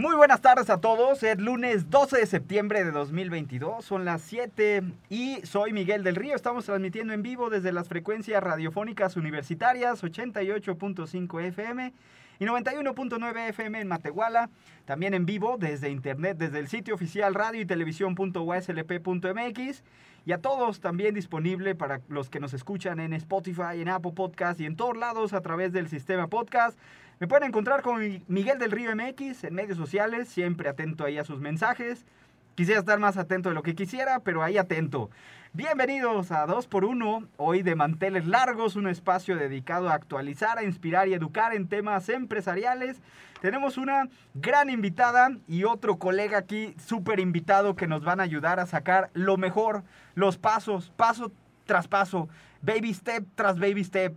[0.00, 1.22] Muy buenas tardes a todos.
[1.22, 3.84] Es lunes 12 de septiembre de 2022.
[3.84, 6.34] Son las 7 y soy Miguel del Río.
[6.34, 11.92] Estamos transmitiendo en vivo desde las frecuencias radiofónicas universitarias 88.5 FM
[12.38, 14.48] y 91.9 FM en Matehuala.
[14.86, 19.84] También en vivo desde internet, desde el sitio oficial radio y televisión.uslp.mx.
[20.24, 24.60] Y a todos también disponible para los que nos escuchan en Spotify, en Apple Podcast
[24.60, 26.78] y en todos lados a través del sistema podcast.
[27.20, 31.24] Me pueden encontrar con Miguel del Río MX en medios sociales, siempre atento ahí a
[31.24, 32.06] sus mensajes.
[32.54, 35.10] Quisiera estar más atento de lo que quisiera, pero ahí atento.
[35.52, 41.12] Bienvenidos a 2x1, hoy de manteles largos, un espacio dedicado a actualizar, a inspirar y
[41.12, 43.02] educar en temas empresariales.
[43.42, 48.60] Tenemos una gran invitada y otro colega aquí, súper invitado, que nos van a ayudar
[48.60, 49.82] a sacar lo mejor,
[50.14, 51.30] los pasos, paso
[51.66, 52.30] tras paso,
[52.62, 54.14] baby step tras baby step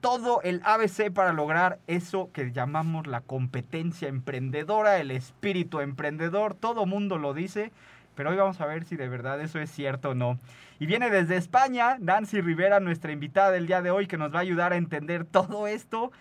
[0.00, 6.54] todo el ABC para lograr eso que llamamos la competencia emprendedora, el espíritu emprendedor.
[6.54, 7.72] Todo mundo lo dice,
[8.14, 10.38] pero hoy vamos a ver si de verdad eso es cierto o no.
[10.78, 14.38] Y viene desde España Nancy Rivera, nuestra invitada del día de hoy, que nos va
[14.38, 16.12] a ayudar a entender todo esto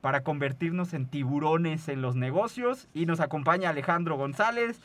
[0.00, 2.88] para convertirnos en tiburones en los negocios.
[2.94, 4.80] Y nos acompaña Alejandro González.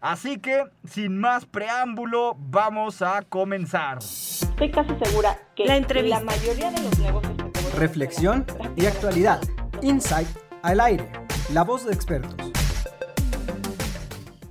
[0.00, 3.98] Así que, sin más preámbulo, vamos a comenzar.
[3.98, 7.39] Estoy casi segura que la, la mayoría de los negocios
[7.76, 8.44] reflexión
[8.76, 9.40] y actualidad.
[9.82, 10.28] Insight
[10.62, 11.10] al aire.
[11.52, 12.34] La voz de expertos.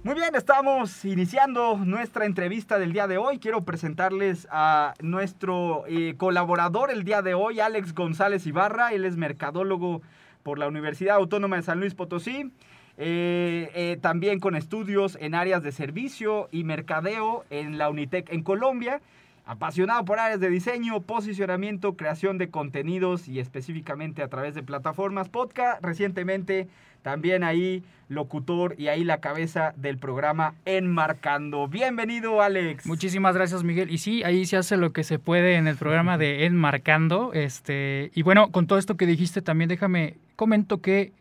[0.04, 3.38] Muy bien, estamos iniciando nuestra entrevista del día de hoy.
[3.38, 8.94] Quiero presentarles a nuestro eh, colaborador el día de hoy, Alex González Ibarra.
[8.94, 10.02] Él es mercadólogo
[10.42, 12.52] por la Universidad Autónoma de San Luis Potosí.
[12.98, 18.44] Eh, eh, también con estudios en áreas de servicio y mercadeo en la Unitec en
[18.44, 19.02] Colombia.
[19.50, 25.28] Apasionado por áreas de diseño, posicionamiento, creación de contenidos y específicamente a través de plataformas
[25.28, 25.84] podcast.
[25.84, 26.68] Recientemente
[27.02, 31.68] también ahí locutor y ahí la cabeza del programa Enmarcando.
[31.68, 32.86] Bienvenido, Alex.
[32.86, 33.90] Muchísimas gracias, Miguel.
[33.90, 37.34] Y sí, ahí se hace lo que se puede en el programa de Enmarcando.
[37.34, 41.12] Este, y bueno, con todo esto que dijiste, también déjame comento que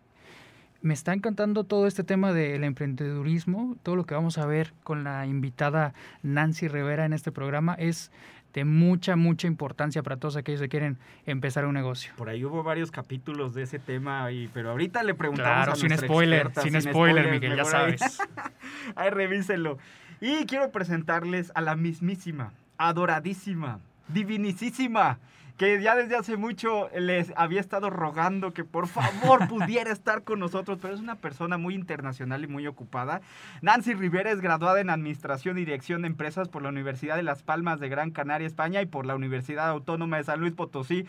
[0.80, 5.04] me está encantando todo este tema del emprendedurismo, todo lo que vamos a ver con
[5.04, 8.12] la invitada Nancy Rivera en este programa es
[8.54, 12.12] de mucha, mucha importancia para todos aquellos que quieren empezar un negocio.
[12.16, 15.96] Por ahí hubo varios capítulos de ese tema, y, pero ahorita le preguntamos claro, sin
[15.96, 18.00] spoiler, sin, spoiler, Miguel, ya sabes.
[18.96, 19.78] Ahí, revísenlo.
[20.20, 25.18] Y quiero presentarles a la mismísima, adoradísima, divinicísima,
[25.58, 30.38] que ya desde hace mucho les había estado rogando que por favor pudiera estar con
[30.38, 33.20] nosotros, pero es una persona muy internacional y muy ocupada.
[33.60, 37.42] Nancy Rivera es graduada en Administración y Dirección de Empresas por la Universidad de Las
[37.42, 41.06] Palmas de Gran Canaria, España, y por la Universidad Autónoma de San Luis Potosí,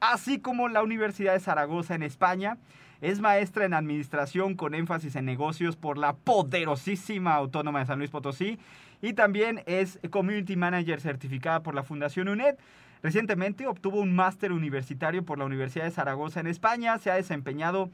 [0.00, 2.56] así como la Universidad de Zaragoza en España.
[3.02, 8.10] Es maestra en Administración con énfasis en negocios por la poderosísima Autónoma de San Luis
[8.10, 8.58] Potosí
[9.02, 12.54] y también es Community Manager certificada por la Fundación UNED.
[13.02, 16.96] Recientemente obtuvo un máster universitario por la Universidad de Zaragoza en España.
[16.98, 17.90] Se ha desempeñado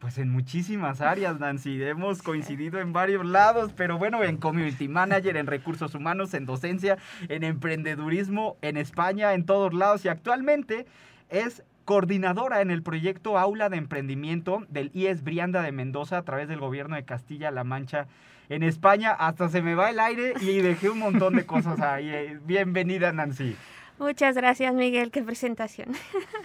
[0.00, 1.80] pues en muchísimas áreas, Nancy.
[1.82, 6.98] Hemos coincidido en varios lados, pero bueno, en community manager, en recursos humanos, en docencia,
[7.28, 10.04] en emprendedurismo, en España, en todos lados.
[10.04, 10.86] Y actualmente
[11.28, 16.48] es coordinadora en el proyecto Aula de Emprendimiento del IES Brianda de Mendoza a través
[16.48, 18.08] del gobierno de Castilla-La Mancha
[18.48, 19.12] en España.
[19.12, 22.36] Hasta se me va el aire y dejé un montón de cosas ahí.
[22.44, 23.56] Bienvenida, Nancy.
[23.98, 25.10] Muchas gracias, Miguel.
[25.10, 25.88] Qué presentación.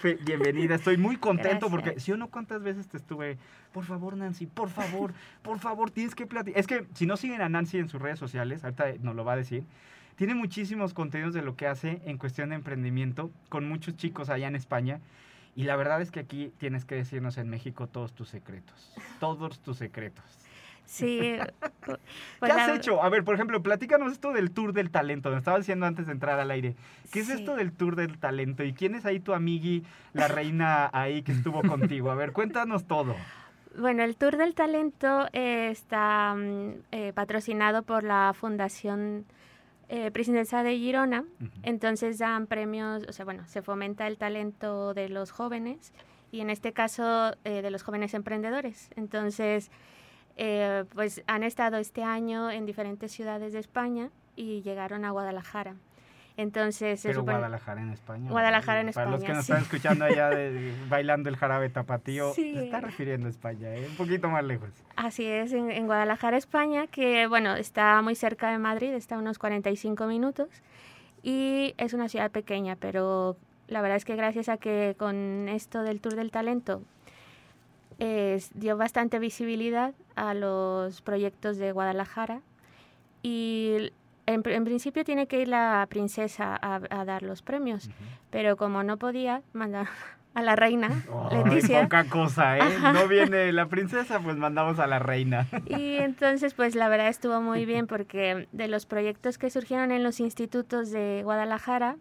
[0.26, 0.76] Bienvenida.
[0.76, 3.38] Estoy muy contento porque si o no, ¿cuántas veces te estuve?
[3.72, 6.60] Por favor, Nancy, por favor, por favor, tienes que platicar.
[6.60, 9.34] Es que si no siguen a Nancy en sus redes sociales, ahorita nos lo va
[9.34, 9.64] a decir,
[10.16, 14.48] tiene muchísimos contenidos de lo que hace en cuestión de emprendimiento con muchos chicos allá
[14.48, 15.00] en España.
[15.56, 18.94] Y la verdad es que aquí tienes que decirnos en México todos tus secretos.
[19.20, 20.43] Todos tus secretos.
[20.86, 21.38] Sí.
[22.42, 23.02] ¿Qué has hecho?
[23.02, 25.30] A ver, por ejemplo, platícanos esto del Tour del Talento.
[25.30, 26.76] Me estaba diciendo antes de entrar al aire.
[27.12, 28.64] ¿Qué es esto del Tour del Talento?
[28.64, 29.84] ¿Y quién es ahí tu amigui,
[30.14, 32.12] la reina ahí que estuvo contigo?
[32.12, 33.16] A ver, cuéntanos todo.
[33.76, 39.26] Bueno, el Tour del Talento eh, está mm, eh, patrocinado por la Fundación
[39.90, 41.26] eh, Presidencia de Girona.
[41.64, 45.92] Entonces dan premios, o sea, bueno, se fomenta el talento de los jóvenes
[46.32, 48.90] y en este caso de los jóvenes emprendedores.
[48.96, 49.70] Entonces
[50.38, 55.76] eh, pues han estado este año en diferentes ciudades de España y llegaron a Guadalajara.
[56.36, 58.32] Entonces, Pero Guadalajara en España.
[58.32, 59.06] Guadalajara en España.
[59.06, 63.28] Para los que nos están escuchando allá de, bailando el jarabe tapatío, se está refiriendo
[63.28, 63.86] a España, ¿eh?
[63.88, 64.70] un poquito más lejos.
[64.96, 69.20] Así es, en, en, Guadalajara, España, que bueno, está muy cerca de Madrid, está a
[69.20, 70.50] unos 45 minutos
[71.22, 73.38] y es una ciudad pequeña, pero
[73.68, 76.82] la verdad es que gracias a que con esto del Tour del Talento
[78.54, 82.42] dio bastante visibilidad a los proyectos de Guadalajara
[83.22, 83.92] y
[84.26, 87.90] en, principio tiene que ir la princesa a, dar los premios,
[88.30, 89.88] pero como no podía, mandar
[90.34, 90.90] a la reina
[91.32, 91.84] Leticia.
[91.84, 92.80] Poca cosa, ¿eh?
[92.94, 95.48] No viene la princesa, pues mandamos a la reina.
[95.68, 100.04] Y entonces, pues la verdad estuvo muy bien porque de los proyectos que surgieron en
[100.04, 101.98] los institutos de Guadalajara,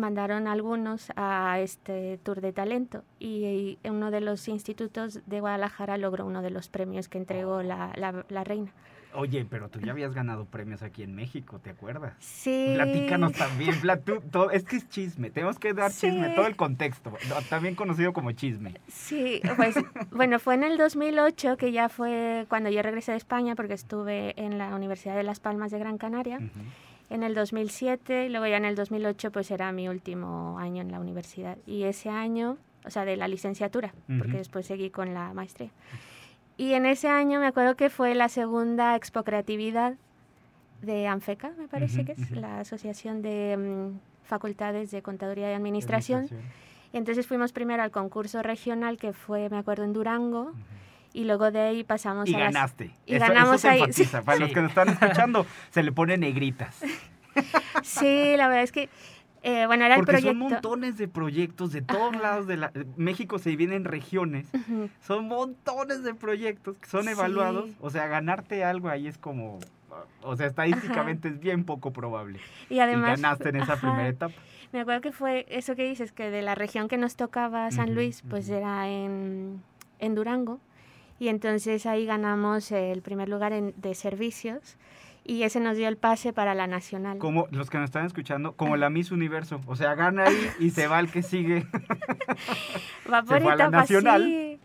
[0.00, 6.24] mandaron algunos a este tour de talento y, uno de los institutos de Guadalajara logró
[6.24, 8.72] uno de los premios que entregó la, la, reina.
[9.12, 12.14] Oye, pero tú ya habías ganado premios aquí en México, ¿te acuerdas?
[12.20, 12.72] Sí.
[12.74, 13.74] Platícanos también,
[14.30, 17.12] todo, es que es chisme, tenemos que dar chisme, todo el contexto,
[17.48, 18.74] también conocido como chisme.
[18.88, 19.74] Sí, pues
[20.12, 24.40] bueno, fue en el 2008 que ya fue cuando yo regresé de España porque estuve
[24.40, 26.38] en la Universidad de Las Palmas de Gran Canaria
[27.10, 30.92] en el 2007 y luego ya en el 2008 pues era mi último año en
[30.92, 31.58] la universidad.
[31.66, 35.70] Y ese año, o sea, de la licenciatura, porque después seguí con la maestría.
[36.56, 39.94] Y en ese año me acuerdo que fue la segunda Expo Creatividad
[40.82, 46.28] de ANFECA, me parece que es, la Asociación de mm, Facultades de Contaduría y Administración.
[46.92, 50.52] Y entonces fuimos primero al concurso regional que fue, me acuerdo, en Durango
[51.12, 52.90] y luego de ahí pasamos y a ganaste.
[53.06, 53.82] y ganamos ahí.
[54.24, 56.76] Para los que nos están escuchando, se le pone negritas.
[57.84, 58.90] Sí, la verdad es que
[59.42, 60.42] eh, bueno, era Porque el proyecto.
[60.42, 64.48] son montones de proyectos de todos lados de la México se divide en regiones.
[65.00, 69.60] Son montones de proyectos que son evaluados, o sea, ganarte algo ahí es como
[70.22, 72.40] o sea, estadísticamente es bien poco probable.
[72.68, 74.34] Y además y ganaste en esa primera etapa.
[74.72, 77.94] Me acuerdo que fue eso que dices que de la región que nos tocaba San
[77.94, 79.62] Luis, pues era en
[79.98, 80.60] en Durango
[81.20, 84.78] y entonces ahí ganamos el primer lugar en, de servicios
[85.22, 87.18] y ese nos dio el pase para la nacional.
[87.18, 90.70] Como los que nos están escuchando, como la Miss Universo, o sea, gana ahí y
[90.70, 91.66] se va el que sigue.
[93.12, 94.24] Va por se nacional.
[94.24, 94.60] Sí.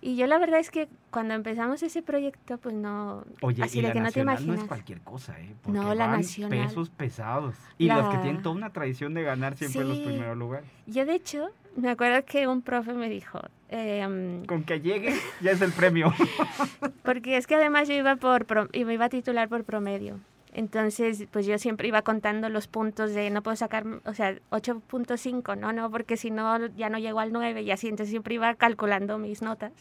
[0.00, 3.24] Y yo la verdad es que cuando empezamos ese proyecto, pues no...
[3.42, 4.56] Oye, así de que no te imaginas.
[4.56, 5.54] no es cualquier cosa, ¿eh?
[5.60, 6.66] Porque no, la van nacional.
[6.66, 7.54] pesos pesados.
[7.76, 10.66] Y los que tienen toda una tradición de ganar siempre los primeros lugares.
[10.86, 13.40] Yo, de hecho, me acuerdo que un profe me dijo...
[13.68, 16.12] Eh, Con que llegue, ya es el premio.
[17.04, 20.18] porque es que además yo iba, por, me iba a titular por promedio.
[20.52, 25.56] Entonces, pues yo siempre iba contando los puntos de no puedo sacar, o sea, 8.5,
[25.56, 28.52] no, no, porque si no ya no llego al 9 y así, entonces siempre iba
[28.56, 29.72] calculando mis notas.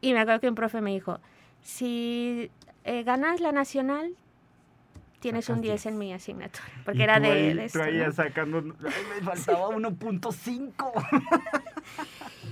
[0.00, 1.20] Y me acuerdo que un profe me dijo,
[1.62, 2.50] si
[2.84, 4.14] eh, ganas la nacional,
[5.20, 7.78] tienes un 10 en mi asignatura, porque era de, de esto,
[8.12, 8.74] sacando, me
[9.22, 10.72] faltaba 1.5.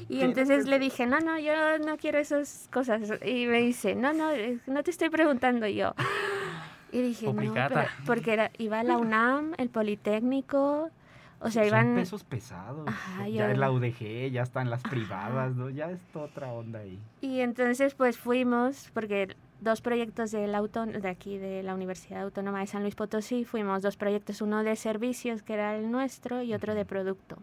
[0.09, 3.13] Y entonces le dije, no, no, yo no quiero esas cosas.
[3.25, 4.31] Y me dice, no, no,
[4.67, 5.95] no te estoy preguntando yo.
[6.91, 7.53] Y dije, no,
[8.07, 10.91] porque era, iba a la UNAM, el Politécnico,
[11.39, 11.89] o sea, iban...
[11.89, 12.89] Son pesos pesados.
[13.31, 15.69] ya en la UDG, ya están las privadas, ¿no?
[15.69, 16.99] Ya es otra onda ahí.
[17.21, 22.67] Y entonces, pues fuimos, porque dos proyectos del de aquí, de la Universidad Autónoma de
[22.67, 26.75] San Luis Potosí, fuimos dos proyectos, uno de servicios, que era el nuestro, y otro
[26.75, 27.37] de producto.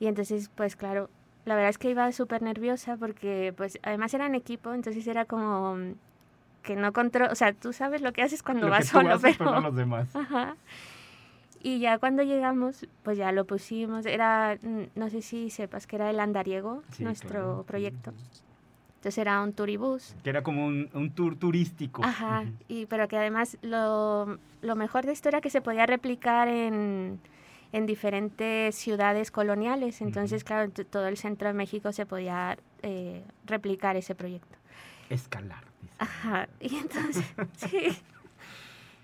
[0.00, 1.10] Y entonces, pues claro,
[1.44, 5.24] la verdad es que iba súper nerviosa porque, pues, además era en equipo, entonces era
[5.24, 5.76] como
[6.62, 9.60] que no control, o sea, tú sabes lo que haces cuando vas solo, pero...
[9.60, 10.08] los demás.
[10.14, 10.56] Ajá.
[11.60, 14.58] Y ya cuando llegamos, pues ya lo pusimos, era,
[14.94, 18.12] no sé si sepas que era el andariego, nuestro proyecto.
[18.98, 20.16] Entonces era un turibús.
[20.24, 22.04] Que era como un, un tour turístico.
[22.04, 26.48] Ajá, y, pero que además lo, lo, mejor de esto era que se podía replicar
[26.48, 27.20] en,
[27.70, 30.00] en diferentes ciudades coloniales.
[30.00, 34.58] Entonces, claro, en todo el centro de México se podía eh, replicar ese proyecto.
[35.10, 35.62] Escalar.
[36.00, 37.24] Ajá, y entonces,
[37.56, 37.96] sí.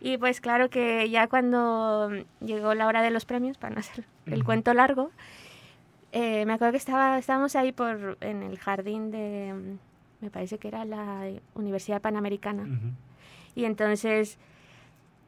[0.00, 2.10] Y pues claro que ya cuando
[2.40, 5.12] llegó la hora de los premios, para no hacer el cuento largo,
[6.16, 9.76] eh, me acuerdo que estaba, estábamos ahí por, en el jardín de,
[10.20, 12.66] me parece que era la Universidad Panamericana.
[13.56, 14.38] Y entonces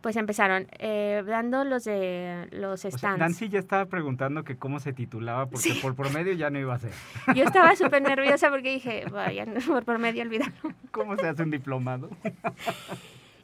[0.00, 3.18] pues empezaron eh, dando los de los stands.
[3.18, 6.78] Nancy ya estaba preguntando que cómo se titulaba porque por promedio ya no iba a
[6.78, 6.92] ser.
[7.34, 10.72] Yo estaba súper nerviosa porque dije, vaya, por promedio olvidarlo.
[10.92, 12.08] ¿Cómo se hace un diplomado?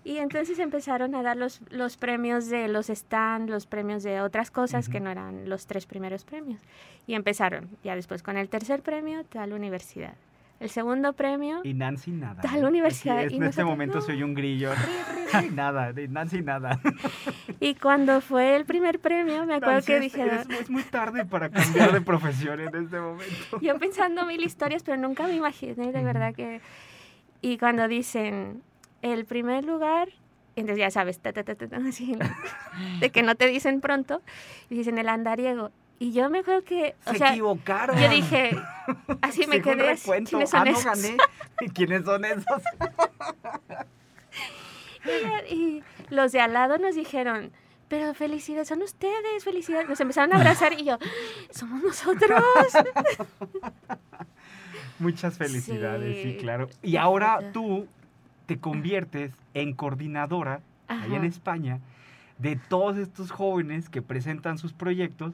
[0.04, 4.50] Y entonces empezaron a dar los, los premios de los stands, los premios de otras
[4.50, 6.60] cosas que no eran los tres primeros premios.
[7.06, 10.14] Y empezaron, ya después con el tercer premio, tal universidad.
[10.58, 11.60] el segundo premio.
[11.62, 12.40] Y Nancy nada.
[12.42, 13.22] Tal universidad.
[13.22, 14.72] en este momento soy se un grillo.
[15.52, 16.80] nada, de Nancy nada.
[17.60, 20.40] Y cuando fue el primer premio, me acuerdo que dijeron...
[20.50, 23.60] Es, muy tarde para cambiar de profesión en este momento.
[23.60, 26.60] Yo pensando mil historias, pero nunca me imaginé de verdad que...
[27.40, 28.62] Y cuando dicen
[29.02, 30.08] el primer lugar,
[30.56, 31.20] entonces ya sabes,
[33.00, 34.22] de que no te dicen pronto,
[34.70, 35.70] y dicen el andariego.
[35.98, 36.96] Y yo me acuerdo que.
[37.06, 37.96] Se equivocaron.
[37.96, 38.56] Yo dije,
[39.22, 39.96] así me quedé.
[40.24, 40.84] ¿Quiénes son ah, esos?
[40.84, 41.16] no gané.
[41.72, 42.44] ¿Quiénes son esos?
[45.50, 47.52] y, los de al lado nos dijeron,
[47.86, 49.88] pero felicidades, son ustedes, felicidades.
[49.88, 50.98] Nos empezaron a abrazar y yo,
[51.50, 52.42] somos nosotros.
[54.98, 56.68] Muchas felicidades, sí, claro.
[56.82, 57.86] Y ahora tú
[58.46, 61.80] te conviertes en coordinadora ahí en España
[62.42, 65.32] de todos estos jóvenes que presentan sus proyectos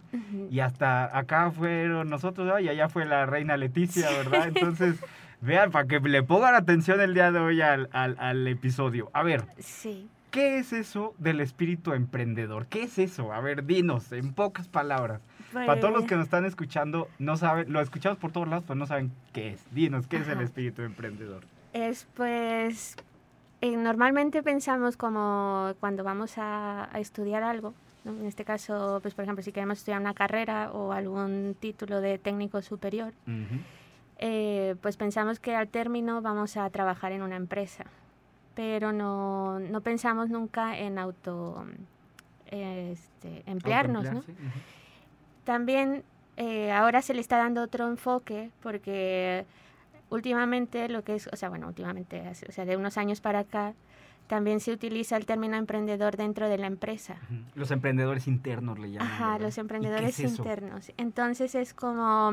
[0.51, 4.49] y hasta acá fueron nosotros y allá fue la reina Leticia, ¿verdad?
[4.49, 4.97] Entonces,
[5.41, 9.11] vean, para que le pongan atención el día de hoy al, al, episodio.
[9.15, 10.09] A ver, sí.
[10.31, 12.67] ¿qué es eso del espíritu emprendedor?
[12.67, 13.33] ¿Qué es eso?
[13.33, 15.23] A ver, dinos, en pocas palabras.
[15.55, 18.79] Para todos los que nos están escuchando, no saben, lo escuchamos por todos lados, pero
[18.79, 19.65] no saben qué es.
[19.73, 21.43] Dinos, ¿qué es el espíritu emprendedor?
[21.79, 22.97] Es pues
[23.61, 27.73] eh, normalmente pensamos como cuando vamos a, estudiar algo,
[28.05, 32.19] en este caso, pues por ejemplo, si queremos estudiar una carrera o algún título de
[32.19, 33.13] técnico superior,
[34.19, 37.85] eh, pues pensamos que al término vamos a trabajar en una empresa,
[38.55, 41.65] pero no, no pensamos nunca en auto
[42.47, 44.25] este, emplearnos, ¿no?
[45.45, 46.03] También
[46.37, 49.45] eh, ahora se le está dando otro enfoque porque
[50.11, 53.75] últimamente lo que es, o sea, bueno, últimamente, o sea, de unos años para acá,
[54.29, 57.17] también se utiliza el término emprendedor dentro de la empresa.
[57.55, 59.09] Los emprendedores internos le llaman.
[59.09, 60.93] Ajá, los emprendedores internos.
[60.99, 62.33] Entonces es como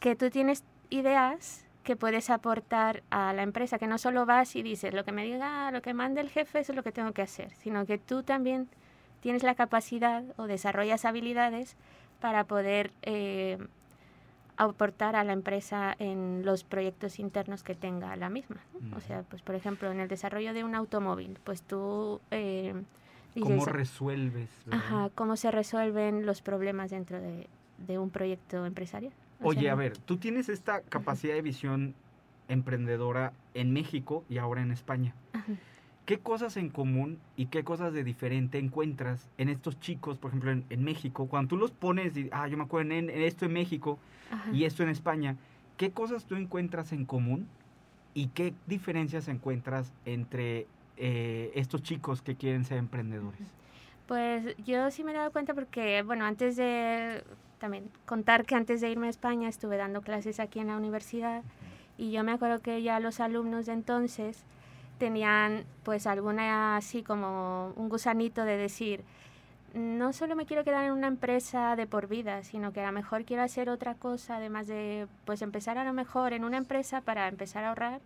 [0.00, 4.62] que tú tienes ideas que puedes aportar a la empresa, que no solo vas y
[4.62, 7.12] dices lo que me diga, lo que mande el jefe, eso es lo que tengo
[7.12, 8.68] que hacer, sino que tú también
[9.20, 11.76] tienes la capacidad o desarrollas habilidades
[12.20, 13.58] para poder eh,
[14.62, 18.58] aportar a la empresa en los proyectos internos que tenga la misma.
[18.96, 22.20] O sea, pues por ejemplo, en el desarrollo de un automóvil, pues tú...
[22.30, 22.74] Eh,
[23.40, 24.50] ¿Cómo resuelves?
[24.70, 29.12] Ajá, cómo se resuelven los problemas dentro de, de un proyecto empresarial.
[29.42, 31.94] Oye, a ver, tú tienes esta capacidad de visión
[32.48, 35.14] emprendedora en México y ahora en España.
[36.04, 40.50] ¿Qué cosas en común y qué cosas de diferente encuentras en estos chicos, por ejemplo,
[40.50, 41.26] en, México?
[41.26, 43.98] Cuando tú los pones, y, ah, yo me acuerdo en, esto en México
[44.52, 45.36] y esto en España,
[45.76, 47.46] ¿qué cosas tú encuentras en común
[48.14, 50.66] y qué diferencias encuentras entre
[50.96, 53.46] eh, estos chicos que quieren ser emprendedores?
[54.08, 57.22] Pues yo sí me he dado cuenta porque, bueno, antes de
[57.58, 61.44] también contar que antes de irme a España estuve dando clases aquí en la universidad
[61.96, 64.44] y yo me acuerdo que ya los alumnos de entonces
[65.02, 69.02] tenían pues alguna así como un gusanito de decir,
[69.74, 72.92] no solo me quiero quedar en una empresa de por vida, sino que a lo
[72.92, 77.00] mejor quiero hacer otra cosa, además de pues empezar a lo mejor en una empresa
[77.00, 78.00] para empezar a ahorrar,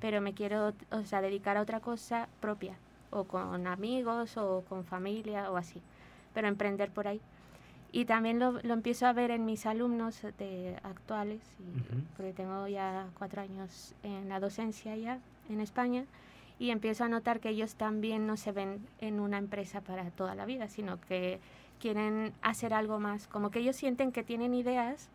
[0.00, 2.76] pero me quiero, o sea, dedicar a otra cosa propia,
[3.10, 5.82] o con amigos, o con familia, o así,
[6.32, 7.20] pero emprender por ahí.
[7.92, 11.42] Y también lo, lo empiezo a ver en mis alumnos de actuales,
[12.16, 15.18] porque tengo ya cuatro años en la docencia ya
[15.50, 16.06] en España,
[16.58, 20.34] y empiezo a notar que ellos también no se ven en una empresa para toda
[20.34, 21.40] la vida, sino que
[21.78, 25.08] quieren hacer algo más, como que ellos sienten que tienen ideas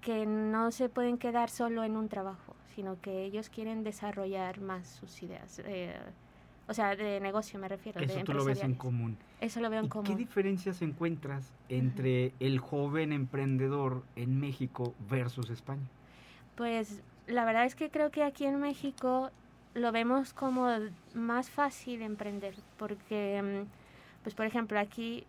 [0.00, 4.86] que no se pueden quedar solo en un trabajo, sino que ellos quieren desarrollar más
[4.86, 5.60] sus ideas.
[5.64, 5.96] Eh,
[6.68, 8.00] o sea, de negocio me refiero.
[8.00, 9.16] Eso tú lo ves en común.
[9.40, 10.06] Eso lo veo en común.
[10.06, 15.88] ¿Qué diferencias encuentras entre el joven emprendedor en México versus España?
[16.54, 19.30] Pues la verdad es que creo que aquí en México
[19.78, 20.68] lo vemos como
[21.14, 25.24] más fácil emprender, porque, mm, pues por ejemplo, aquí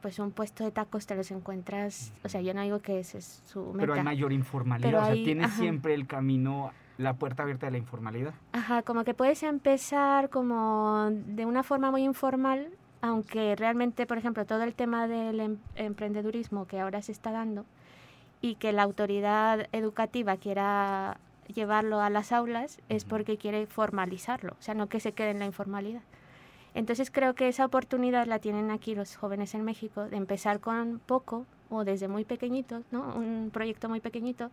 [0.00, 3.18] pues un puesto de tacos te los encuentras, o sea, yo no digo que ese
[3.18, 3.78] es su meta.
[3.80, 7.78] Pero hay mayor informalidad, o sea, tienes siempre el camino, la puerta abierta de la
[7.78, 8.34] informalidad.
[8.52, 12.68] Ajá, como que puedes empezar como de una forma muy informal,
[13.02, 17.64] aunque realmente, por ejemplo, todo el tema del em, emprendedurismo que ahora se está dando
[18.40, 21.18] y que la autoridad educativa quiera
[21.52, 25.38] llevarlo a las aulas es porque quiere formalizarlo, o sea, no que se quede en
[25.38, 26.02] la informalidad.
[26.74, 31.00] Entonces creo que esa oportunidad la tienen aquí los jóvenes en México de empezar con
[31.04, 33.14] poco o desde muy pequeñitos, ¿no?
[33.16, 34.50] Un proyecto muy pequeñito.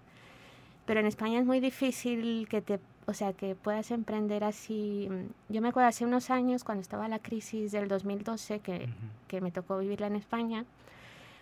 [0.86, 5.10] Pero en España es muy difícil que te, o sea, que puedas emprender así.
[5.50, 8.88] Yo me acuerdo hace unos años cuando estaba la crisis del 2012 que,
[9.27, 10.66] que me tocó vivirla en España,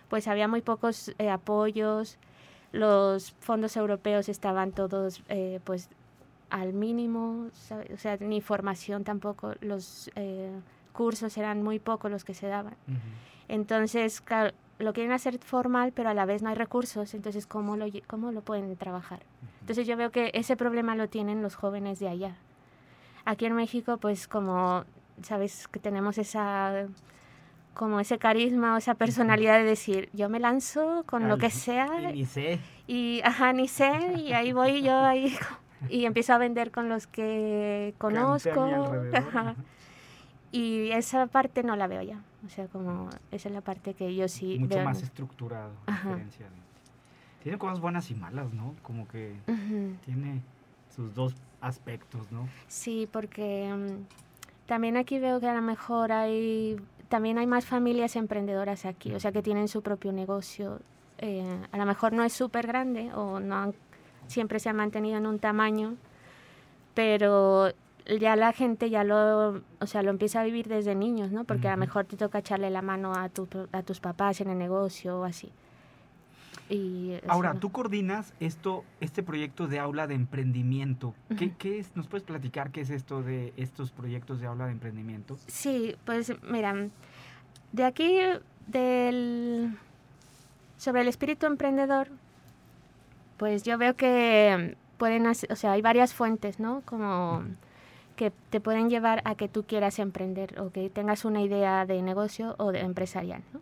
[0.08, 2.18] pues había muy pocos eh, apoyos,
[2.72, 5.88] los fondos europeos estaban todos eh, pues
[6.50, 7.48] al mínimo,
[7.92, 10.52] o sea, ni formación tampoco, los eh,
[10.92, 12.76] cursos eran muy pocos los que se daban.
[13.48, 14.22] Entonces,
[14.78, 18.32] lo quieren hacer formal, pero a la vez no hay recursos, entonces, ¿cómo lo, cómo
[18.32, 19.20] lo pueden trabajar?
[19.60, 22.36] Entonces, yo veo que ese problema lo tienen los jóvenes de allá.
[23.24, 24.84] Aquí en México, pues como,
[25.22, 26.86] sabes, que tenemos esa
[27.76, 31.86] como ese carisma o esa personalidad de decir, yo me lanzo con lo que sea.
[32.10, 32.58] Y ni sé.
[32.86, 35.36] Y, ajá, ni sé, y ahí voy yo ahí
[35.90, 38.68] y empiezo a vender con los que conozco.
[40.52, 42.22] Y esa parte no la veo ya.
[42.46, 45.72] O sea, como esa es la parte que yo sí Mucho más estructurado.
[47.42, 48.74] Tiene cosas buenas y malas, ¿no?
[48.82, 49.36] Como que
[50.04, 50.42] tiene
[50.94, 52.48] sus dos aspectos, ¿no?
[52.68, 56.76] Sí, porque mm, también aquí veo que a lo mejor hay
[57.08, 60.80] también hay más familias emprendedoras aquí, o sea, que tienen su propio negocio.
[61.18, 63.72] Eh, a lo mejor no es súper grande o no
[64.26, 65.96] siempre se ha mantenido en un tamaño,
[66.94, 67.72] pero
[68.20, 71.44] ya la gente ya lo, o sea, lo empieza a vivir desde niños, ¿no?
[71.44, 73.30] Porque a lo mejor te toca echarle la mano a,
[73.72, 75.52] a tus papás en el negocio o así.
[76.68, 81.14] Y Ahora, tú coordinas esto, este proyecto de aula de emprendimiento.
[81.38, 81.94] ¿Qué, ¿Qué, es?
[81.94, 85.36] ¿Nos puedes platicar qué es esto de estos proyectos de aula de emprendimiento?
[85.46, 86.74] Sí, pues mira,
[87.72, 88.18] de aquí
[88.66, 89.76] del
[90.76, 92.08] sobre el espíritu emprendedor,
[93.36, 96.82] pues yo veo que pueden hacer, o sea, hay varias fuentes, ¿no?
[96.84, 97.44] Como
[98.16, 102.02] que te pueden llevar a que tú quieras emprender o que tengas una idea de
[102.02, 103.60] negocio o de empresarial, ¿no?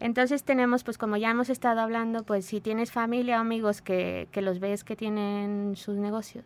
[0.00, 4.28] Entonces tenemos, pues como ya hemos estado hablando, pues si tienes familia o amigos que,
[4.32, 6.44] que los ves que tienen sus negocios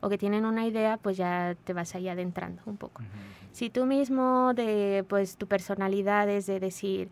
[0.00, 3.02] o que tienen una idea, pues ya te vas ahí adentrando un poco.
[3.52, 7.10] Si tú mismo de, pues tu personalidad es de decir,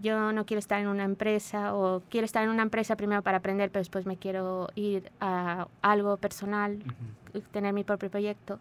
[0.00, 3.38] yo no quiero estar en una empresa o quiero estar en una empresa primero para
[3.38, 6.78] aprender, pero después me quiero ir a algo personal,
[7.50, 8.60] tener mi propio proyecto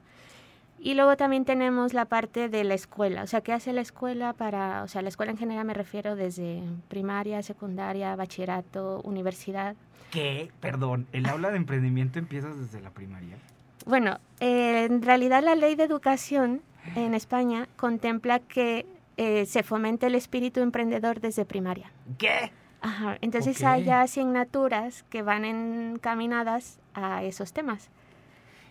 [0.80, 4.34] y luego también tenemos la parte de la escuela, o sea, ¿qué hace la escuela
[4.34, 9.76] para, o sea, la escuela en general me refiero desde primaria, secundaria, bachillerato, universidad?
[10.12, 10.52] ¿Qué?
[10.60, 13.38] Perdón, ¿el aula de emprendimiento empieza desde la primaria?
[13.86, 16.62] Bueno, eh, en realidad la ley de educación
[16.96, 18.86] en España contempla que
[19.18, 21.92] eh, se fomente el espíritu emprendedor desde primaria.
[22.18, 22.52] ¿Qué?
[22.82, 27.90] Ajá, entonces hay asignaturas que van encaminadas a esos temas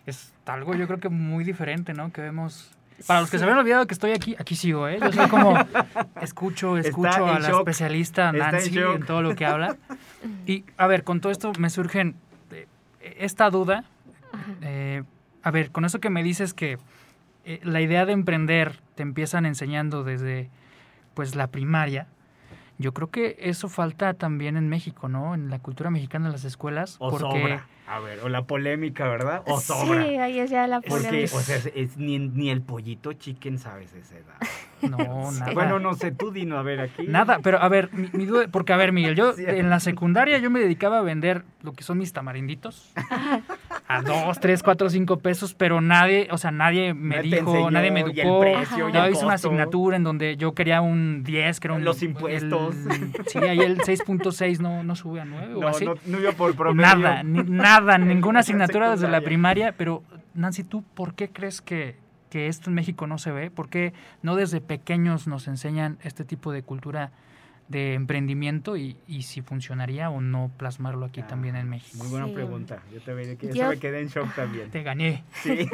[0.07, 2.11] es algo yo creo que muy diferente, ¿no?
[2.11, 2.71] Que vemos...
[3.05, 4.97] Para los que se habían olvidado que estoy aquí, aquí sigo, ¿eh?
[4.99, 5.55] Yo soy como
[6.21, 9.77] escucho, escucho a la especialista Nancy en, todo lo que habla.
[10.47, 12.15] Y a ver, con todo esto me surgen
[12.51, 12.65] eh,
[13.19, 13.83] esta duda.
[14.61, 15.03] Eh,
[15.43, 16.79] a ver, con eso que me dices que
[17.45, 20.49] eh, la idea de emprender te empiezan enseñando desde
[21.13, 22.07] pues la primaria.
[22.77, 25.33] Yo creo que eso falta también en México, ¿no?
[25.33, 26.97] En la cultura mexicana en las escuelas.
[26.99, 27.59] O porque
[27.89, 29.43] a ver, o la polémica, ¿verdad?
[29.45, 30.05] O sobra.
[30.05, 31.31] Sí, ahí es ya la polémica.
[31.31, 34.35] Porque, o sea, es, ni, ni, el pollito chicken sabes esa edad.
[34.81, 35.53] No, nada.
[35.53, 37.07] Bueno, no sé, tú Dino, a ver, aquí.
[37.07, 40.49] Nada, pero a ver, mi, duda, porque a ver, Miguel, yo en la secundaria yo
[40.49, 42.91] me dedicaba a vender lo que son mis tamarinditos
[43.89, 48.01] a dos, tres, cuatro, cinco pesos, pero nadie, o sea, nadie me dijo, nadie me
[48.01, 48.15] educó.
[48.15, 51.75] Y el precio, yo hice una asignatura en donde yo quería un 10, que era
[51.75, 51.85] un...
[51.85, 52.75] Los impuestos.
[53.27, 55.85] sí, ahí el 6.6 no, no sube a 9 o así.
[55.85, 56.97] No, no iba por promedio.
[56.97, 61.95] Nada, nada, ninguna asignatura desde la primaria, pero Nancy, ¿tú por qué crees que,
[62.29, 63.51] que esto en México no se ve?
[63.51, 67.11] ¿Por qué no desde pequeños nos enseñan este tipo de cultura
[67.67, 71.97] de emprendimiento y, y si funcionaría o no plasmarlo aquí también en México?
[72.03, 72.81] Muy buena pregunta.
[72.93, 74.71] Yo te veía que me quedé en shock también.
[74.71, 75.23] Te gané.
[75.43, 75.69] Sí.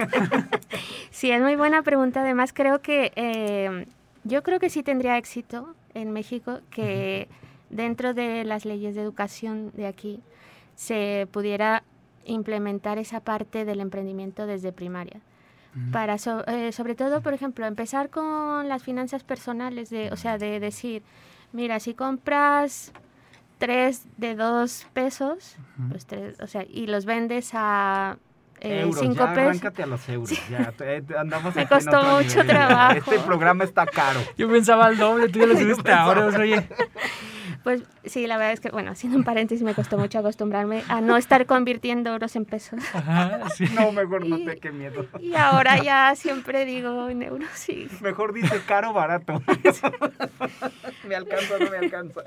[1.11, 2.21] sí, es muy buena pregunta.
[2.21, 3.85] Además, creo que eh,
[4.23, 7.27] yo creo que sí tendría éxito en México que
[7.69, 10.21] dentro de las leyes de educación de aquí
[10.75, 11.83] se pudiera
[12.25, 15.19] implementar esa parte del emprendimiento desde primaria.
[15.91, 20.59] Para eh, sobre todo, por ejemplo, empezar con las finanzas personales, de, o sea, de
[20.59, 21.01] decir,
[21.53, 22.91] mira, si compras
[23.57, 25.55] tres de dos pesos,
[25.89, 28.17] pues tres, o sea, y los vendes a
[28.59, 29.79] eh, cinco pesos.
[29.79, 30.49] a los euros.
[30.49, 32.97] Ya, eh, andamos Me costó mucho trabajo.
[32.97, 34.19] Este programa está caro.
[34.37, 36.67] Yo pensaba al doble, tú ya lo subiste a euros, oye.
[37.63, 40.99] Pues sí, la verdad es que, bueno, haciendo un paréntesis, me costó mucho acostumbrarme a
[40.99, 42.81] no estar convirtiendo euros en pesos.
[42.93, 43.65] Ajá, sí.
[43.73, 45.05] No, mejor no te, qué miedo.
[45.19, 47.87] Y ahora ya siempre digo en euros, sí.
[48.01, 49.41] Mejor dice caro, barato.
[51.07, 52.21] me alcanza, no me alcanza.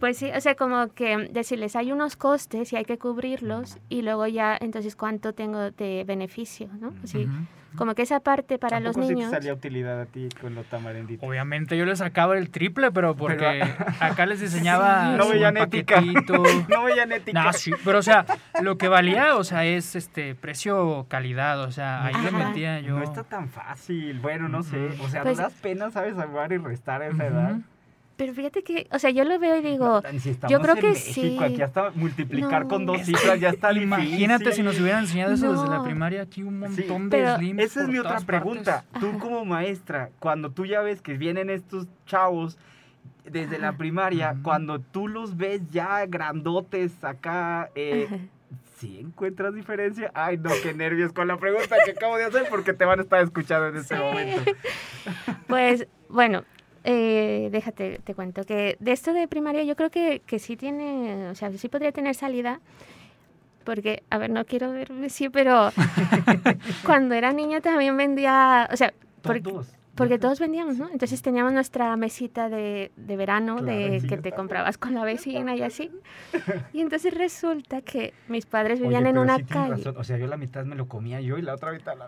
[0.00, 4.02] Pues sí, o sea, como que decirles, hay unos costes y hay que cubrirlos y
[4.02, 6.68] luego ya, entonces, ¿cuánto tengo de beneficio?
[6.80, 6.92] ¿no?
[7.76, 9.30] Como que esa parte para los ¿Tampoco sí te niños...
[9.30, 11.26] salía utilidad a ti con los tamarinditos?
[11.28, 13.62] Obviamente yo les sacaba el triple, pero porque
[14.00, 16.00] acá les diseñaba No su veían ética.
[16.68, 17.42] No veían ética.
[17.44, 18.26] No, sí, pero o sea,
[18.62, 22.48] lo que valía, o sea, es este precio calidad, o sea, ahí le Ajá.
[22.48, 22.98] metía yo.
[22.98, 24.18] No está tan fácil.
[24.20, 24.88] Bueno, no sé.
[25.00, 26.14] O sea, Pues- no das pena, ¿sabes?
[26.14, 27.56] Sumar y restar a esa edad.
[28.16, 30.88] Pero fíjate que, o sea, yo lo veo y digo, si yo creo en que
[30.90, 31.38] México, sí.
[31.40, 32.68] Aquí hasta multiplicar No.
[32.68, 34.52] con dos cifras ya está Imagínate difícil.
[34.52, 37.82] si nos hubieran enseñado eso desde la primaria, aquí un Sí, montón de slims Esa
[37.82, 38.84] es mi otra pregunta.
[38.92, 39.00] partes.
[39.12, 42.58] Tú como maestra, cuando tú ya ves que vienen estos chavos
[43.24, 48.08] desde la primaria, cuando tú los ves ya grandotes acá, eh.
[48.78, 50.10] ¿sí encuentras diferencia?
[50.14, 53.02] Ay, no, qué nervios con la pregunta que acabo de hacer porque te van a
[53.02, 54.42] estar escuchando en este momento.
[55.46, 56.44] Pues bueno,
[56.84, 61.28] eh, déjate, te cuento que de esto de primaria yo creo que, que sí tiene,
[61.28, 62.60] o sea, sí podría tener salida.
[63.64, 65.70] Porque, a ver, no quiero verme sí, pero
[66.84, 68.92] cuando era niña también vendía, o sea,
[69.22, 69.68] porque, Todos.
[69.94, 70.88] Porque todos vendíamos, ¿no?
[70.90, 75.04] Entonces teníamos nuestra mesita de, de verano, Claro, de sí, que te comprabas con la
[75.04, 75.90] vecina y así.
[76.72, 79.70] Y entonces resulta que mis padres Oye, vivían en una sí calle.
[79.76, 79.94] razón.
[79.98, 82.06] O sea, yo la mitad me lo comía yo y la otra mitad la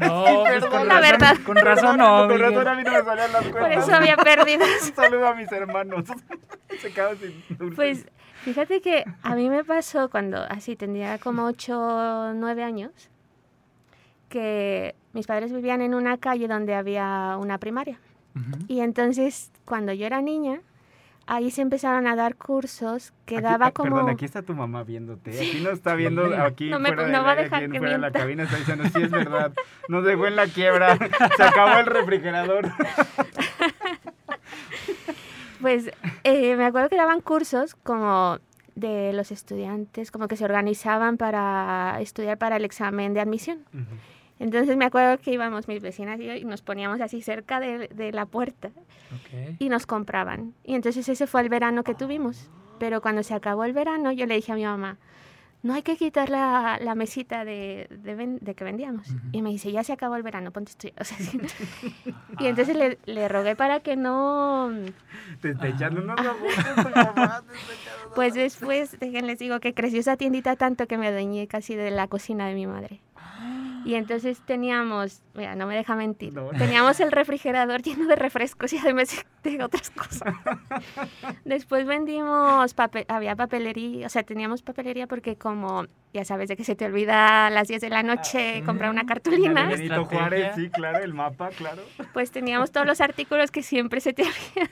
[0.00, 1.36] No, pues con La razón, verdad.
[1.46, 2.26] con razón no.
[2.28, 3.84] Con razón a mí no me salían las Por cuentas.
[3.88, 4.68] eso había pérdidas.
[4.88, 6.04] Un saludo a mis hermanos.
[6.80, 7.76] Se quedaron sin dulces.
[7.76, 8.06] Pues
[8.42, 12.90] fíjate que a mí me pasó cuando así tendría como 8 o 9 años,
[14.28, 17.98] que mis padres vivían en una calle donde había una primaria.
[18.36, 18.64] Ujú.
[18.68, 20.60] Y entonces, cuando yo era niña,
[21.26, 23.94] ahí se empezaron a dar cursos que Aquí- daba como...
[23.96, 25.30] Perdón, aquí está tu mamá viéndote.
[25.30, 27.92] Aquí no está viendo, aquí No me- fuera, no del va a dejar que fuera
[27.94, 29.52] de la cabina está diciendo, sí es verdad,
[29.88, 30.98] nos dejó en la quiebra,
[31.36, 32.70] se acabó el refrigerador.
[35.60, 35.90] Pues
[36.24, 38.38] eh, me acuerdo que daban cursos como
[38.74, 43.60] de los estudiantes, como que se organizaban para estudiar para el examen de admisión.
[44.40, 47.88] Entonces me acuerdo que íbamos mis vecinas y yo y nos poníamos así cerca de,
[47.88, 48.70] de la puerta
[49.58, 50.54] y nos compraban.
[50.64, 52.50] Y entonces ese fue el verano que tuvimos.
[52.78, 54.98] Pero cuando se acabó el verano, yo le dije a mi mamá,
[55.62, 59.06] no hay que quitar la, la mesita de, de, ven- de que vendíamos.
[59.32, 60.96] Y me dice, ya se acabó el verano, ponte estudiar".
[61.00, 61.40] O sea, sí.
[62.40, 64.70] y entonces le, le rogué para que no...
[65.40, 65.68] Te Ah.
[66.30, 70.56] abusos, tu mamá, te está echando unos Pues después, déjenles digo que creció esa tiendita
[70.56, 73.00] tanto que me adueñé casi de la cocina de mi madre.
[73.84, 76.48] Y entonces teníamos, mira, no me deja mentir, No.
[76.50, 80.34] teníamos el refrigerador lleno de refrescos y además de otras cosas.
[81.44, 86.64] Después vendimos, papel, había papelería, o sea, teníamos papelería porque como, ya sabes, de que
[86.64, 90.04] se te olvida a las 10 de la noche comprar una cartulina, Benito.
[90.06, 91.82] Juárez, sí, claro, el mapa, claro.
[92.12, 94.70] pues teníamos todos los artículos que siempre se te olvidan.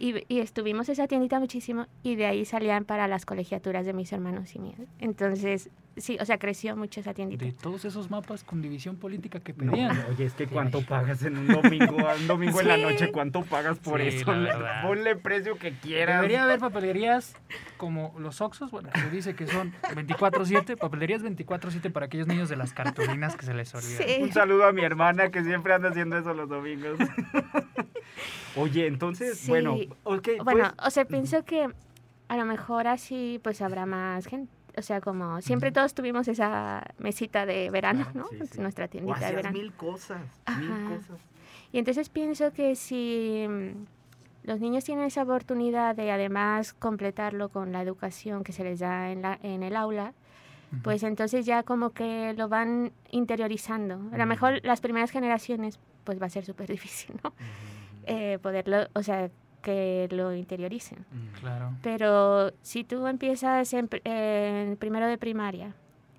[0.00, 4.12] Y, y estuvimos esa tiendita muchísimo y de ahí salían para las colegiaturas de mis
[4.12, 4.78] hermanos y mías.
[5.00, 7.44] Entonces, sí, o sea, creció mucho esa tiendita.
[7.44, 10.04] De todos esos mapas con división política que No, pedían.
[10.10, 10.50] oye, es que Sí.
[10.52, 14.26] cuánto pagas en un domingo, un domingo en la noche, cuánto pagas por Sí, eso.
[14.86, 16.16] Ponle precio que quieras.
[16.16, 17.34] Debería haber papelerías
[17.76, 22.48] como los Oxos, bueno, que se dice que son 24-7, papelerías 24-7 para aquellos niños
[22.48, 24.02] de las cartulinas que se les olvidan.
[24.06, 24.22] Sí.
[24.22, 26.98] Un saludo a mi hermana que siempre anda haciendo eso los domingos.
[28.56, 29.48] Oye, entonces, Sí.
[29.50, 31.68] bueno, ok, Bueno, pues, o sea, pienso que
[32.28, 34.52] a lo mejor así pues habrá más gente.
[34.76, 38.28] O sea, como siempre todos tuvimos esa mesita de verano, Claro, ¿no?
[38.28, 38.60] sí, Es sí.
[38.60, 39.58] Nuestra o tiendita de hacías verano.
[39.58, 40.60] mil cosas, Ajá.
[40.60, 41.18] mil cosas.
[41.72, 47.72] Y entonces pienso que si mm, los niños tienen esa oportunidad de además completarlo con
[47.72, 50.12] la educación que se les da en, la, en el aula,
[50.82, 54.00] pues entonces ya como que lo van interiorizando.
[54.12, 57.32] A lo mejor las primeras generaciones pues va a ser súper difícil, ¿no?
[58.08, 59.30] Eh, poderlo, o sea,
[59.62, 61.04] que lo interioricen.
[61.40, 61.72] Claro.
[61.82, 65.74] Pero si tú empiezas en, en primero de primaria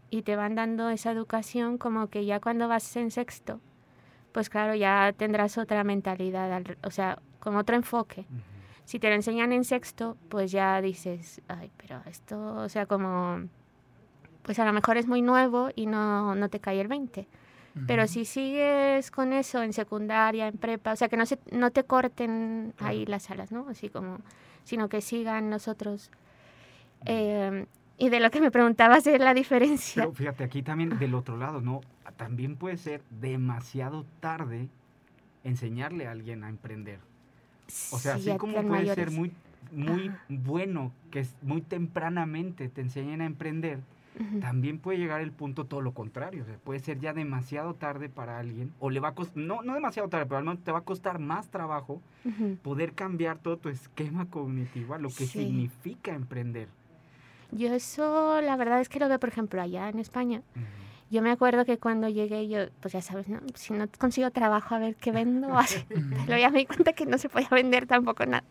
[0.09, 3.59] y te van dando esa educación, como que ya cuando vas en sexto,
[4.31, 8.25] pues claro, ya tendrás otra mentalidad, al- o sea, con otro enfoque.
[8.85, 13.47] Si te lo enseñan en sexto, pues ya dices, ay, pero esto, o sea, como,
[14.43, 17.27] pues a lo mejor es muy nuevo y no, no te cae el 20.
[17.87, 21.71] Pero si sigues con eso en secundaria, en prepa, o sea, que no, se, no
[21.71, 23.67] te corten ahí las alas, ¿no?
[23.69, 24.19] Así como,
[24.63, 26.11] sino que sigan nosotros.
[27.05, 27.65] Eh,
[27.97, 30.03] y de lo que me preguntabas de la diferencia.
[30.03, 31.81] Pero fíjate, aquí también del otro lado, ¿no?
[32.17, 34.67] También puede ser demasiado tarde
[35.43, 36.99] enseñarle a alguien a emprender.
[37.91, 39.13] O sea, Sí, así como puede ser mayores.
[39.13, 39.31] muy,
[39.71, 40.17] muy Ajá.
[40.27, 43.79] bueno que es- muy tempranamente te enseñen a emprender,
[44.41, 46.43] También puede llegar el punto todo lo contrario.
[46.43, 49.61] O sea, puede ser ya demasiado tarde para alguien, o le va a costar, no,
[49.61, 52.01] no demasiado tarde, pero al menos te va a costar más trabajo
[52.61, 55.39] poder cambiar todo tu esquema cognitivo a lo que Sí.
[55.39, 56.67] significa emprender.
[57.51, 60.41] Yo eso, la verdad es que lo veo, por ejemplo, allá en España.
[61.09, 63.39] Yo me acuerdo que cuando llegué yo, pues ya sabes, ¿no?
[63.55, 65.57] si no consigo trabajo, a ver qué vendo.
[65.57, 65.83] Así.
[66.25, 68.43] Pero ya me di cuenta que no se podía vender tampoco nada.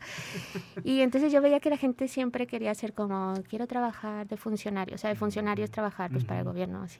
[0.83, 4.97] Y entonces yo veía que la gente siempre quería ser como, quiero trabajar de funcionario,
[4.97, 6.99] o sea, de funcionarios trabajar pues para el gobierno, así.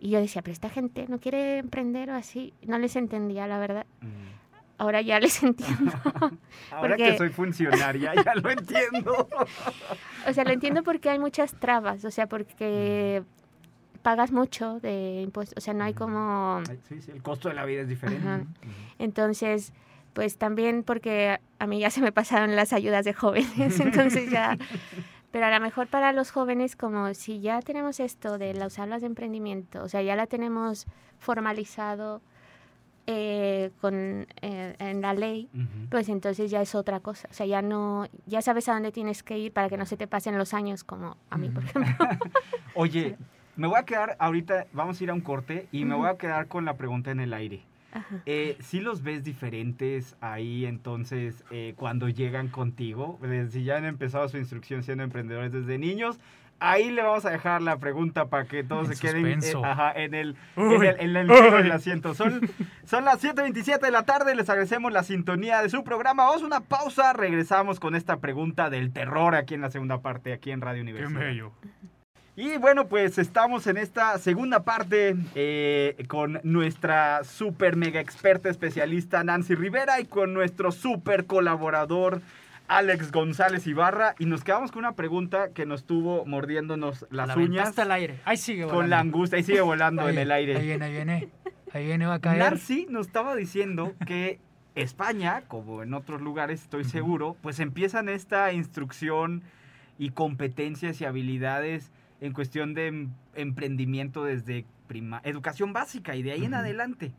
[0.00, 2.52] Y yo decía, pero esta gente no quiere emprender o así.
[2.66, 3.86] No les entendía, la verdad.
[4.76, 5.92] Ahora ya les entiendo.
[6.72, 9.28] Ahora que soy funcionaria, ya lo entiendo.
[10.26, 13.22] o sea, lo entiendo porque hay muchas trabas, o sea, porque
[14.04, 16.60] pagas mucho de impuestos, o sea, no hay como...
[16.86, 18.46] Sí, sí, el costo de la vida es diferente.
[18.98, 19.72] Entonces,
[20.12, 24.58] pues también porque a mí ya se me pasaron las ayudas de jóvenes, entonces ya...
[25.32, 29.00] Pero a lo mejor para los jóvenes, como si ya tenemos esto de las aulas
[29.00, 30.86] de emprendimiento, o sea, ya la tenemos
[31.18, 32.20] formalizado
[33.06, 35.48] eh, con, eh, en la ley,
[35.90, 37.26] pues entonces ya es otra cosa.
[37.30, 39.96] O sea, ya no, ya sabes a dónde tienes que ir para que no se
[39.96, 41.94] te pasen los años, como a mí, por ejemplo.
[42.76, 43.16] Oye,
[43.56, 46.16] me voy a quedar ahorita, vamos a ir a un corte y me voy a
[46.16, 47.62] quedar con la pregunta en el aire.
[48.26, 53.20] Eh, ¿Sí los ves diferentes ahí entonces eh, cuando llegan contigo?
[53.50, 56.18] Si ya han empezado su instrucción siendo emprendedores desde niños,
[56.58, 59.52] ahí le vamos a dejar la pregunta para que todos se queden eh,
[59.96, 62.14] en, el, en, el, en el, asiento.
[62.14, 62.40] Son,
[62.84, 66.24] son las 7.27 de la tarde, les agradecemos la sintonía de su programa.
[66.24, 70.32] Vamos a una pausa, regresamos con esta pregunta del terror aquí en la segunda parte,
[70.32, 71.20] aquí en Radio Universidad.
[71.20, 71.52] Qué bello.
[72.36, 79.22] Y bueno, pues estamos en esta segunda parte eh, con nuestra super mega experta especialista
[79.22, 82.22] Nancy Rivera y con nuestro super colaborador
[82.66, 84.16] Alex González Ibarra.
[84.18, 87.68] Y nos quedamos con una pregunta que nos tuvo mordiéndonos las la uñas.
[87.68, 88.18] hasta el aire.
[88.24, 88.80] Ahí sigue volando.
[88.80, 89.36] Con la angustia.
[89.36, 90.56] Ahí sigue volando en el aire.
[90.56, 91.28] Ahí viene, ahí viene.
[91.72, 92.38] Ahí viene, va a caer.
[92.40, 94.40] Nancy nos estaba diciendo que
[94.74, 99.44] España, como en otros lugares estoy seguro, pues empiezan esta instrucción
[100.00, 106.32] y competencias y habilidades en cuestión de em, emprendimiento desde prima, educación básica y de
[106.32, 107.12] ahí en adelante.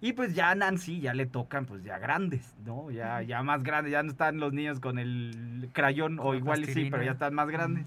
[0.00, 2.90] Y pues ya a Nancy ya le tocan pues ya grandes, ¿no?
[2.90, 6.88] Ya, ya más grandes, ya no están los niños con el crayón, o igual sí,
[6.90, 7.84] pero ya están más grandes.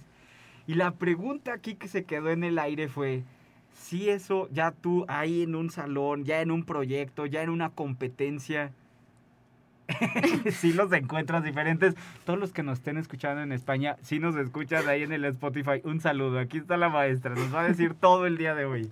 [0.68, 3.24] Y la pregunta aquí que se quedó en el aire fue,
[3.74, 7.70] si eso ya tú ahí en un salón, ya en un proyecto, ya en una
[7.70, 8.74] competencia,
[10.52, 11.96] sí los encuentras diferentes.
[12.26, 15.82] Todos los que nos estén escuchando en España, sí nos escuchan ahí en el Spotify.
[15.84, 16.40] Un saludo.
[16.40, 17.36] Aquí está la maestra.
[17.36, 18.92] Nos va a decir todo el día de hoy.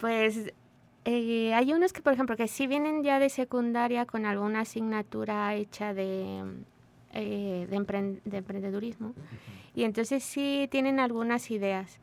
[0.00, 0.52] Pues
[1.04, 5.54] eh, hay unos que, por ejemplo, que sí vienen ya de secundaria con alguna asignatura
[5.54, 6.42] hecha de,
[7.12, 7.76] eh, de,
[8.36, 9.14] emprendedurismo.
[9.74, 11.98] Y entonces sí tienen algunas ideas.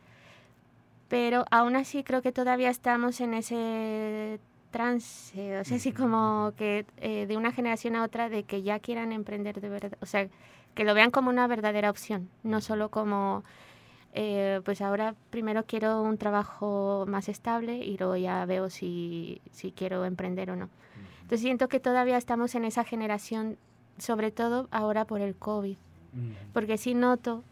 [1.09, 4.39] Pero aún así creo que todavía estamos en ese
[4.73, 8.79] trance, o sea, así como que eh, de una generación a otra de que ya
[8.79, 10.27] quieran emprender de verdad, o sea,
[10.73, 13.43] que lo vean como una verdadera opción, no solo como,
[14.13, 19.71] eh, pues ahora primero quiero un trabajo más estable y luego ya veo si, si
[19.71, 20.69] quiero emprender o no.
[21.21, 23.57] Entonces siento que todavía estamos en esa generación,
[23.99, 25.77] sobre todo ahora por el COVID,
[26.51, 27.43] porque sí noto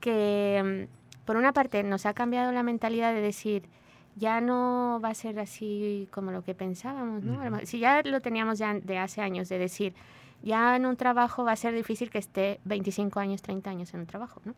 [0.00, 3.68] que, mm, por una parte, nos ha cambiado la mentalidad de decir,
[4.16, 7.40] ya no va a ser así como lo que pensábamos, ¿no?
[7.64, 9.94] Si ya lo teníamos ya de hace años, de decir,
[10.42, 14.00] ya en un trabajo va a ser difícil que esté 25 años, 30 años en
[14.00, 14.54] un trabajo, ¿no?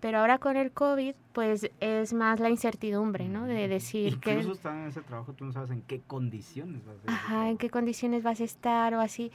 [0.00, 3.46] Pero ahora con el COVID, pues es más la incertidumbre, ¿no?
[3.46, 4.32] De decir que...
[4.32, 7.14] Incluso estando en ese trabajo, tú no sabes en qué condiciones vas a estar.
[7.14, 9.30] Ajá, en qué condiciones vas a estar o así.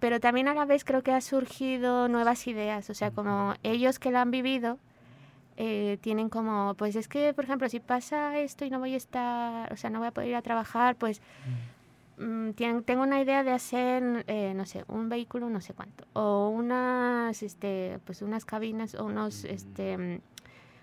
[0.00, 4.00] Pero también a la vez creo que ha surgido nuevas ideas, o sea, como ellos
[4.00, 4.78] que lo han vivido,
[5.64, 8.96] eh, tienen como, pues es que, por ejemplo, si pasa esto y no voy a
[8.96, 11.22] estar, o sea, no voy a poder ir a trabajar, pues
[12.18, 12.50] mm,
[12.84, 17.44] tengo una idea de hacer, eh, no sé, un vehículo, no sé cuánto, o unas,
[17.44, 20.20] este, pues unas cabinas o unos, este, mm,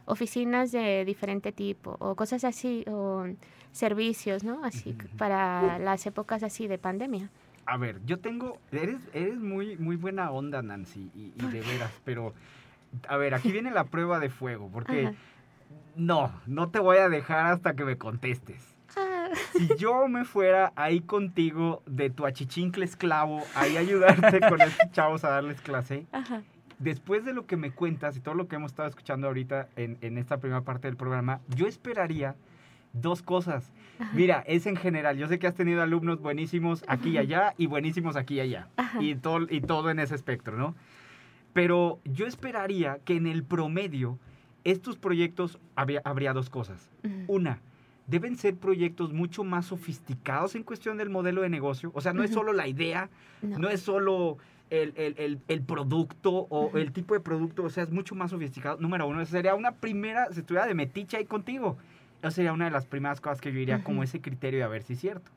[0.05, 3.25] oficinas de diferente tipo, o cosas así, o
[3.73, 4.63] servicios, ¿no?
[4.63, 7.29] Así, para las épocas así de pandemia.
[7.65, 11.91] A ver, yo tengo, eres, eres muy, muy buena onda, Nancy, y, y de veras,
[12.05, 12.33] pero
[13.07, 15.13] a ver, aquí viene la prueba de fuego, porque
[15.95, 18.75] no, no te voy a dejar hasta que me contestes.
[18.95, 19.29] Ah.
[19.53, 25.23] Si yo me fuera ahí contigo de tu achichincle esclavo, ahí ayudarte con estos chavos
[25.23, 26.07] a darles clase,
[26.79, 30.17] después de lo que me cuentas y todo lo que hemos estado escuchando ahorita en,
[30.17, 32.35] esta primera parte del programa, yo esperaría
[32.93, 33.71] dos cosas.
[34.13, 37.67] Mira, es en general, yo sé que has tenido alumnos buenísimos aquí y allá y
[37.67, 38.69] buenísimos aquí y allá.
[38.99, 40.73] Y todo, y todo en ese espectro, ¿no?
[41.53, 44.19] Pero yo esperaría que en el promedio
[44.63, 46.89] estos proyectos habría, dos cosas.
[47.27, 47.59] Una,
[48.07, 51.91] deben ser proyectos mucho más sofisticados en cuestión del modelo de negocio.
[51.93, 53.09] O sea, no es solo la idea,
[53.41, 54.37] no, es solo
[54.69, 58.77] el, producto o el tipo de producto, o sea, es mucho más sofisticado.
[58.79, 61.77] Número uno, sería una primera, si estuviera de metiche ahí contigo.
[62.19, 64.67] Esa sería una de las primeras cosas que yo diría como ese criterio de a
[64.67, 65.31] ver si es cierto.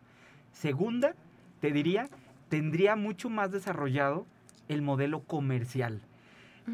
[0.53, 1.15] Segunda,
[1.61, 2.09] te diría,
[2.49, 4.27] tendría mucho más desarrollado
[4.69, 6.03] el modelo comercial.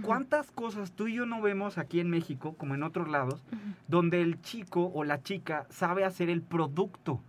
[0.03, 3.43] ¿Cuántas cosas tú y yo no vemos aquí en México, como en otros lados,
[3.87, 7.23] donde el chico o la chica sabe hacer el producto,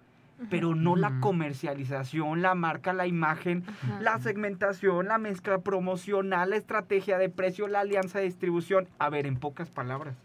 [0.49, 3.63] pero no la comercialización, la marca, la imagen,
[4.01, 8.87] la segmentación, la mezcla promocional, la estrategia de precio, la alianza de distribución?
[8.99, 10.15] A ver, en pocas palabras.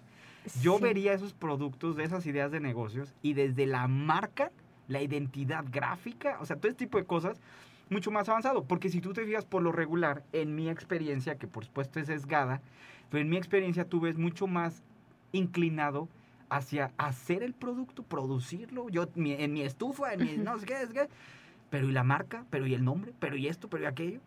[0.60, 4.50] Yo vería esos productos de esas ideas de negocios y desde la marca,
[4.88, 7.40] la identidad gráfica, o sea, todo este tipo de cosas,
[7.90, 8.64] mucho más avanzado.
[8.64, 12.06] Porque si tú te fijas por lo regular, en mi experiencia, que por supuesto es
[12.06, 12.60] sesgada,
[13.10, 14.82] pero en mi experiencia tú ves mucho más
[15.32, 16.08] inclinado
[16.48, 21.08] hacia hacer el producto, producirlo, yo en mi estufa, en mi no sé qué, qué,
[21.70, 24.20] pero y la marca, pero y el nombre, pero y esto, pero y aquello.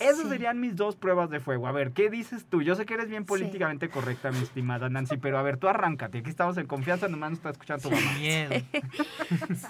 [0.00, 1.68] Esas serían mis dos pruebas de fuego.
[1.68, 2.62] A ver, ¿qué dices tú?
[2.62, 6.18] Yo sé que eres bien políticamente correcta, mi estimada Nancy, pero a ver, tú arráncate.
[6.18, 8.18] Aquí estamos en confianza, nomás nos está escuchando tu mamá.
[8.18, 8.54] Miedo.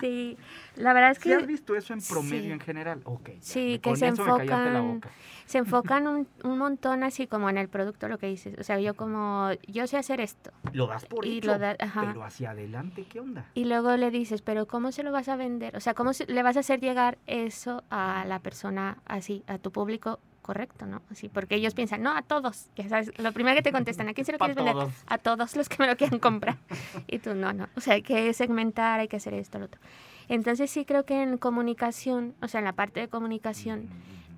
[0.00, 0.36] Sí,
[0.76, 1.30] la verdad es que...
[1.30, 3.00] ¿Sí has visto eso en promedio en general?
[3.04, 3.30] Ok.
[3.40, 5.00] Sí, que se enfocan,
[5.46, 8.58] se enfocan un, un, montón así como en el producto, lo que dices.
[8.58, 10.52] O sea, yo como, yo sé hacer esto.
[10.72, 13.46] Lo das por y hecho, pero hacia adelante, ¿qué onda?
[13.54, 15.76] Y luego le dices, pero ¿cómo se lo vas a vender?
[15.76, 19.70] O sea, ¿cómo le vas a hacer llegar eso a la persona así, a tu
[19.70, 20.03] público
[20.44, 21.00] correcto, ¿no?
[21.10, 22.68] Así, porque ellos piensan, no, a todos.
[22.76, 24.76] Ya sabes, lo primero que te contestan, ¿a quién se lo quieres vender?
[25.06, 26.58] A todos los que me lo quieran comprar.
[27.06, 27.68] y tú, no, no.
[27.76, 29.80] O sea, hay que segmentar, hay que hacer esto, lo otro.
[30.28, 33.88] Entonces sí creo que en comunicación, o sea, en la parte de comunicación,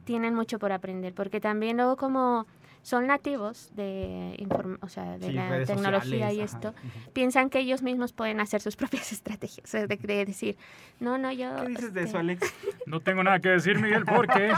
[0.05, 2.47] tienen mucho por aprender, porque también luego como
[2.87, 4.46] son nativos de,
[4.81, 6.72] o sea, de la tecnología y esto,
[7.12, 9.72] piensan que ellos mismos pueden hacer sus propias estrategias.
[9.72, 10.57] de, decir,
[11.01, 11.53] no, no, yo...
[11.57, 12.55] ¿Qué dices de eso, este Alex?
[12.87, 14.53] No tengo nada que decir, Miguel, porque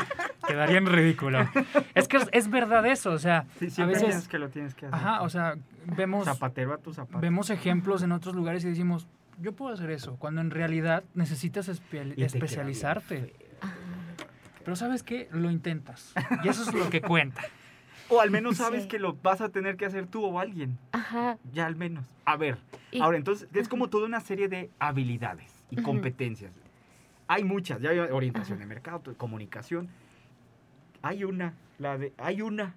[0.47, 1.49] quedaría en ridículo.
[1.95, 3.47] Es que es, verdad eso, o sea,
[3.79, 4.29] a veces...
[4.29, 4.95] que lo tienes que hacer.
[4.95, 5.57] Ajá, o sea,
[5.97, 6.27] vemos...
[6.27, 7.21] Zapatero a tu zapato.
[7.21, 9.09] Vemos ejemplos en otros lugares y decimos,
[9.41, 13.33] yo puedo hacer eso, cuando en realidad necesitas especializarte.
[14.63, 15.31] Pero ¿sabes qué?
[15.33, 16.13] Lo intentas.
[16.45, 17.41] Y eso es lo que cuenta.
[18.09, 20.79] O al menos sabes que lo vas a tener que hacer tú o alguien.
[20.93, 21.39] Ajá.
[21.53, 22.05] Ya al menos.
[22.25, 22.59] A ver,
[23.01, 26.53] ahora entonces es como toda una serie de habilidades y competencias.
[27.27, 29.89] Hay muchas, ya hay orientación de mercado, comunicación.
[31.03, 32.75] Hay una, la de, hay una,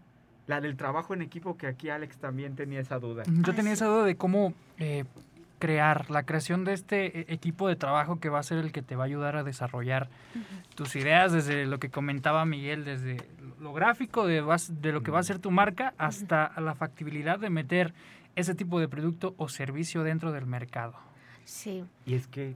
[0.48, 3.24] la del trabajo en equipo que aquí Alex también tenía esa duda.
[3.28, 5.06] Yo tenía esa duda de cómo eh,
[5.62, 8.82] crear, la creación de este e, equipo de trabajo que va a ser el que
[8.82, 10.10] te va a ayudar a desarrollar
[10.76, 13.18] tus ideas, desde lo que comentaba Miguel, desde
[13.60, 17.52] lo gráfico de, de lo que va a ser tu marca hasta la factibilidad de
[17.52, 17.94] meter
[18.36, 20.96] ese tipo de producto o servicio dentro del mercado.
[21.44, 21.86] Sí.
[22.06, 22.56] Y es que,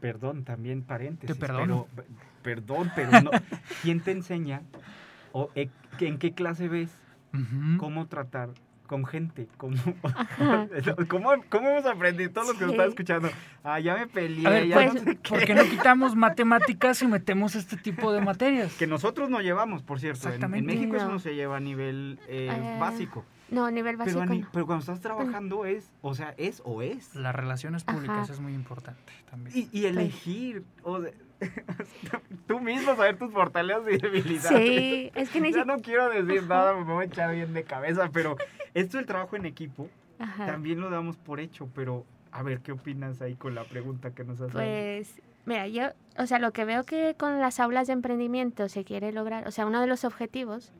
[0.00, 1.34] perdón, también paréntesis.
[1.34, 1.88] Te perdono.
[1.96, 2.08] Pero,
[2.42, 3.30] perdón, pero no.
[3.82, 4.60] ¿Quién te enseña
[5.32, 6.90] o eh, en qué clase ves
[7.78, 8.50] cómo tratar
[8.86, 9.48] con gente.
[9.56, 9.76] Como,
[11.08, 12.30] ¿Cómo, ¿Cómo, hemos aprendido?
[12.30, 13.30] Todo lo que nos está escuchando.
[13.62, 14.46] Ah, ya me peleé.
[14.46, 18.74] A ver, pues, no ¿por qué no quitamos matemáticas y metemos este tipo de materias?
[18.74, 20.28] Que nosotros no llevamos, por cierto.
[20.30, 23.24] En, México eso no se lleva a nivel eh, eh, básico.
[23.50, 24.22] No, a nivel básico.
[24.26, 27.14] Pero, pero cuando estás trabajando es, o sea, es o es.
[27.14, 29.56] Las relaciones públicas es muy importante también.
[29.56, 31.00] Y, y elegir, o
[32.46, 34.66] tú mismo saber tus fortalezas y debilidades.
[34.66, 38.10] Sí, es que Ya no quiero decir nada, me voy a echar bien de cabeza,
[38.12, 38.36] pero
[38.74, 39.88] esto del trabajo en equipo
[40.36, 44.24] también lo damos por hecho, pero a ver, ¿qué opinas ahí con la pregunta que
[44.24, 44.52] nos haces?
[44.52, 48.84] Pues, mira, yo, o sea, lo que veo que con las aulas de emprendimiento se
[48.84, 50.72] quiere lograr, o sea, uno de los objetivos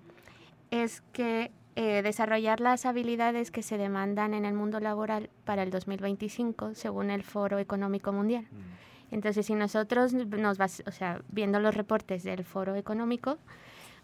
[0.70, 5.70] es que eh, desarrollar las habilidades que se demandan en el mundo laboral para el
[5.70, 8.44] 2025, según el Foro Económico Mundial.
[8.50, 9.14] Mm.
[9.14, 13.38] Entonces, si nosotros nos vas, o sea, viendo los reportes del Foro Económico,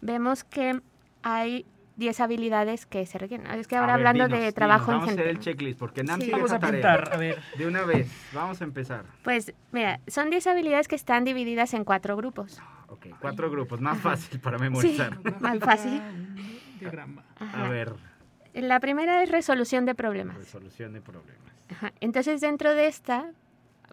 [0.01, 0.81] vemos que
[1.23, 1.65] hay
[1.97, 3.47] 10 habilidades que se requieren.
[3.51, 5.05] Es que ahora hablando de trabajo en gente.
[5.05, 7.39] Vamos a hacer el checklist porque Nancy Vamos a pintar, a ver.
[7.57, 9.05] De una vez, vamos a empezar.
[9.23, 12.61] Pues, mira, son 10 habilidades que están divididas en cuatro grupos.
[12.87, 15.17] Ok, cuatro grupos, más fácil para memorizar.
[15.23, 16.01] Sí, más fácil.
[17.39, 17.93] A ver.
[18.53, 20.37] La primera es resolución de problemas.
[20.37, 21.51] Resolución de problemas.
[21.69, 21.93] Ajá.
[22.01, 23.31] Entonces, dentro de esta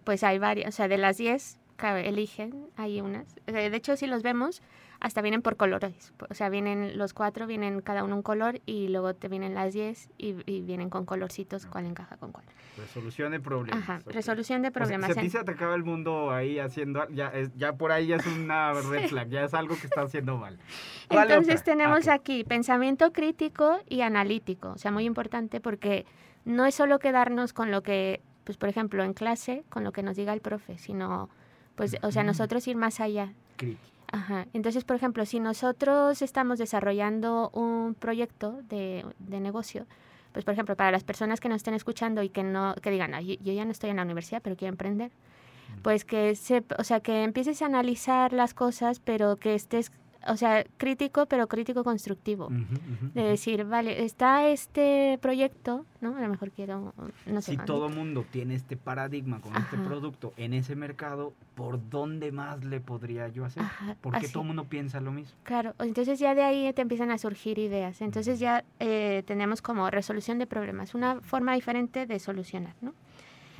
[0.08, 1.58] pues hay varias, o sea, de las 10
[2.02, 3.26] eligen, hay unas.
[3.44, 4.62] De hecho, si los vemos,
[5.00, 6.12] hasta vienen por colores.
[6.28, 9.72] O sea, vienen los cuatro, vienen cada uno un color y luego te vienen las
[9.72, 10.32] 10 y,
[10.62, 12.44] vienen con colorcitos, cuál encaja con cuál.
[12.76, 13.82] Resolución de problemas.
[13.82, 15.10] Ajá, resolución de problemas.
[15.10, 17.92] O sea, si a ti se te acaba el mundo ahí haciendo, ya, ya por
[17.92, 20.58] ahí ya es una red flag, ya es algo que está haciendo mal.
[21.10, 24.70] Entonces tenemos aquí pensamiento crítico y analítico.
[24.70, 26.06] O sea, muy importante porque
[26.44, 30.02] no es solo quedarnos con lo que pues por ejemplo, en clase, con lo que
[30.02, 31.28] nos diga el profe, sino,
[31.74, 33.34] pues, o sea, nosotros ir más allá.
[34.10, 34.46] Ajá.
[34.54, 39.86] Entonces, por ejemplo, si nosotros estamos desarrollando un proyecto de, de negocio,
[40.32, 43.14] pues por ejemplo, para las personas que nos estén escuchando y que no, que digan,
[43.14, 45.10] "Ay, yo ya no estoy en la universidad, pero quiero emprender,
[45.82, 49.92] pues que se, o sea, que empieces a analizar las cosas, pero que estés,
[50.26, 52.48] o sea, crítico, pero crítico constructivo.
[53.14, 56.16] De decir, vale, está este proyecto, ¿no?
[56.16, 56.92] A lo mejor quiero,
[57.26, 57.52] no sé.
[57.52, 59.84] Si todo mundo tiene este paradigma con este Ajá.
[59.84, 63.62] producto en ese mercado, ¿por dónde más le podría yo hacer?
[63.62, 64.32] Ajá, Porque así.
[64.32, 65.36] todo el mundo piensa lo mismo.
[65.44, 68.00] Claro, entonces ya de ahí te empiezan a surgir ideas.
[68.00, 72.92] Entonces ya eh, tenemos como resolución de problemas, una forma diferente de solucionar, ¿no?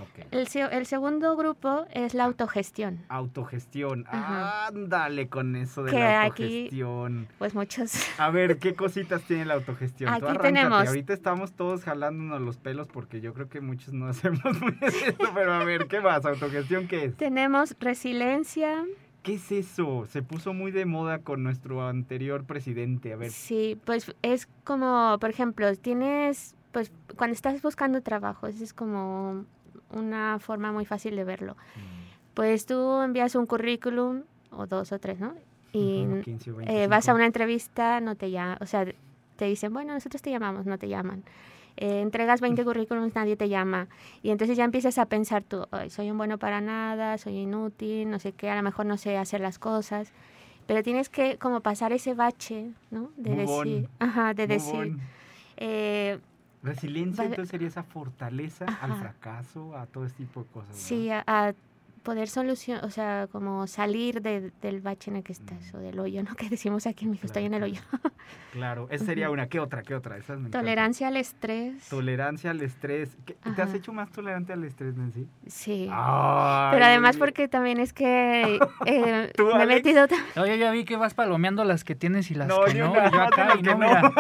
[0.01, 0.27] Ok.
[0.31, 3.01] El, el segundo grupo es la autogestión.
[3.09, 4.05] Autogestión.
[4.09, 4.67] Ajá.
[4.69, 7.29] Ándale con eso de Que la aquí- autogestión.
[7.39, 7.93] Pues muchos.
[8.19, 10.09] A ver, ¿qué cositas tiene la autogestión?
[10.11, 10.49] Tú Aquí arráncate.
[10.49, 14.77] tenemos- Ahorita estamos todos jalándonos los pelos porque yo creo que muchos no hacemos muy
[14.83, 16.25] eso, pero a ver, ¿qué más?
[16.25, 17.17] ¿Autogestión qué es?
[17.17, 18.85] Tenemos resiliencia.
[19.23, 20.07] ¿Qué es eso?
[20.07, 23.13] Se puso muy de moda con nuestro anterior presidente.
[23.13, 28.73] A ver, Sí, pues es como, por ejemplo, tienes, pues cuando estás buscando trabajo, es
[28.73, 29.45] como
[29.91, 31.57] una forma muy fácil de verlo.
[32.35, 35.35] Pues tú envías un currículum, o dos o tres, ¿no?
[35.73, 37.15] Y Ujú, 15 o eh, vas a 25.
[37.17, 38.87] una entrevista, no te llaman, o sea,
[39.37, 41.23] te dicen, bueno, nosotros te llamamos, no te llaman.
[41.77, 43.87] Eh, entregas 20 currículums, nadie te llama.
[44.23, 48.11] Y entonces ya empiezas a pensar tú, "Ay, soy un bueno para nada, soy inútil,
[48.11, 50.13] no sé qué, a lo mejor no sé hacer las cosas.
[50.67, 53.11] Pero tienes que como pasar ese bache, ¿no?
[53.17, 54.93] De Move on, decir, ajá, de Move decir,
[55.57, 56.19] eh,
[56.63, 59.01] Resiliencia vale- entonces sería esa fortaleza al Ajá.
[59.01, 60.69] fracaso, a todo este tipo de cosas.
[60.71, 60.81] ¿verdad?
[60.83, 61.55] sí, a, a
[62.09, 65.77] poder solucionar, o sea, como salir de- del bache en el que estás, Mm.
[65.77, 66.31] o del hoyo, ¿no?
[66.39, 68.11] Que decimos aquí en México, estoy en el Claro, hoyo.
[68.53, 69.47] Claro, esa sería una.
[69.49, 69.83] ¿Qué otra?
[69.83, 70.17] ¿Qué otra?
[70.17, 70.49] Esas me.
[70.49, 71.87] Tolerancia al estrés.
[71.91, 73.15] Tolerancia al estrés.
[73.27, 75.27] ¿Qué- ¿Te has hecho más tolerante al estrés, Nancy?
[75.49, 75.87] Sí.
[75.93, 80.09] Ay, Pero además porque también es que eh, ¿Tú, me he metido...
[80.09, 82.95] ta- Oye, ya vi que vas palomeando las que tienes y las No, que no.
[82.95, 83.79] yo acá, y no, no.
[83.87, 84.13] mira.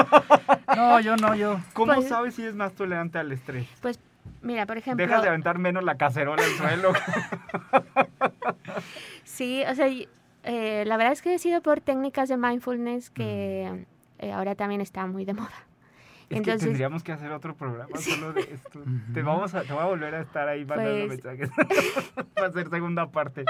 [0.77, 1.59] No, yo no, yo.
[1.73, 3.67] ¿Cómo Pues- sabes si es más tolerante al estrés?
[4.43, 5.05] Mira, por ejemplo...
[5.07, 6.93] Dejas de aventar menos la cacerola al suelo.
[9.25, 9.87] Sí, o sea,
[10.45, 13.87] eh, la verdad es que he sido por técnicas de mindfulness que
[14.19, 15.51] eh, ahora también está muy de moda.
[16.31, 18.83] Es Entonces- que tendríamos que hacer otro programa solo de esto.
[19.15, 21.51] te, vamos a, te voy a volver a estar ahí mandando Pues- mensajes.
[22.43, 23.45] Va a ser segunda parte.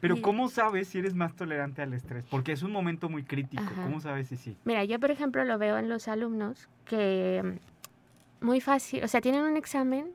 [0.00, 2.24] Pero Y- ¿cómo sabes si eres más tolerante al estrés?
[2.30, 3.62] Porque es un momento muy crítico.
[3.62, 3.82] Ajá.
[3.84, 4.56] ¿Cómo sabes si sí?
[4.64, 7.71] Mira, yo por ejemplo lo veo en los alumnos que mm,
[8.42, 10.12] muy fácil, o sea, tienen un examen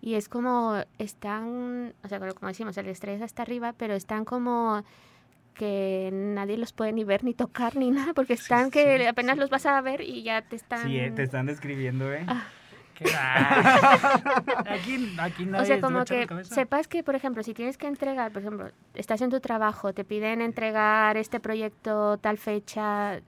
[0.00, 4.84] y es como están, o sea, como decimos, el estrés está arriba, pero están como
[5.54, 9.34] que nadie los puede ni ver ni tocar ni nada porque están que sí, apenas
[9.34, 9.40] sí.
[9.40, 12.24] los vas a ver y ya te están Sí, eh, te están describiendo, ¿eh?
[12.28, 12.46] Ah,
[14.68, 18.32] aquí, aquí nadie O sea, como que sepas que, por ejemplo, si tienes que entregar,
[18.32, 23.20] por ejemplo, estás en tu trabajo, te piden entregar este proyecto tal fecha,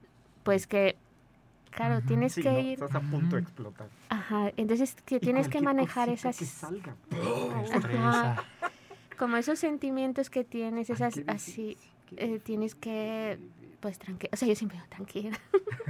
[0.43, 0.97] pues que,
[1.71, 2.59] claro, tienes Sí, que ¿no?
[2.59, 3.87] ir, Estás a punto de explotar.
[4.09, 6.95] ajá, entonces que tienes que manejar esas, que salga.
[7.73, 8.43] Ajá.
[9.17, 11.77] como esos sentimientos que tienes, esas qué así,
[12.17, 13.39] eh, tienes que,
[13.79, 15.39] pues tranquila, o sea, yo siempre digo tranquila.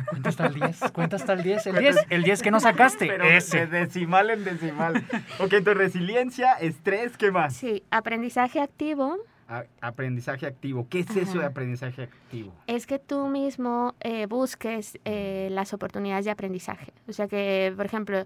[0.10, 0.80] Cuenta hasta el 10.
[0.94, 1.66] Cuenta hasta el 10.
[1.68, 3.08] El Cuenta- 10, el 10 que no sacaste.
[3.08, 3.66] Pero ese.
[3.68, 4.96] de decimal en decimal.
[5.40, 7.56] ok, entonces resiliencia, estrés, ¿qué más?
[7.56, 9.18] Sí, aprendizaje activo
[9.52, 10.88] A- aprendizaje activo.
[10.90, 11.48] ¿Qué es eso de Ajá.
[11.48, 12.54] aprendizaje activo?
[12.68, 16.94] es que tú mismo eh, busques eh, las oportunidades de aprendizaje.
[17.10, 18.26] O sea que, por ejemplo,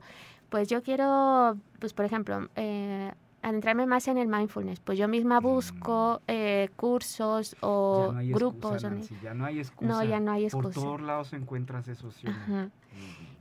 [0.49, 3.11] pues yo quiero, pues por ejemplo, eh,
[3.41, 4.79] adentrarme más en el mindfulness.
[4.81, 8.71] Pues yo misma busco eh, cursos o ya no hay grupos.
[8.83, 9.91] excusa, Nancy, ya no hay excusa.
[9.91, 10.79] No, ya no hay Por excusa.
[10.85, 12.33] todos lados encuentras eso, ¿sí no?
[12.33, 12.69] Ajá.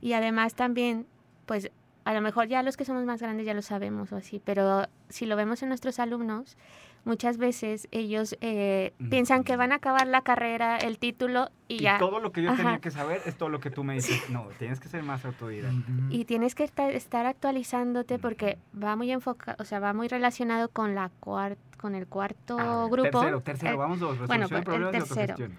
[0.01, 1.05] Y además también,
[1.45, 1.69] pues
[2.03, 4.87] a lo mejor ya los que somos más grandes ya lo sabemos o así, pero
[5.09, 6.57] si lo vemos en nuestros alumnos,
[7.05, 11.79] muchas veces ellos eh, piensan que van a acabar la carrera, el título y, Y
[11.79, 11.97] ya.
[11.97, 12.57] todo lo que yo Ajá.
[12.63, 14.29] tenía que saber es todo lo que tú me dices.
[14.29, 15.77] No, tienes que ser más autodidacta.
[16.09, 20.69] Y tienes que esta- estar actualizándote porque va muy enfocado, o sea, va muy relacionado
[20.69, 22.57] con la cuar- con el cuarto
[22.89, 23.09] grupo.
[23.19, 24.17] Tercero, tercero, El- vamos dos.
[24.27, 25.53] bueno, Resolución de pues, el tercero.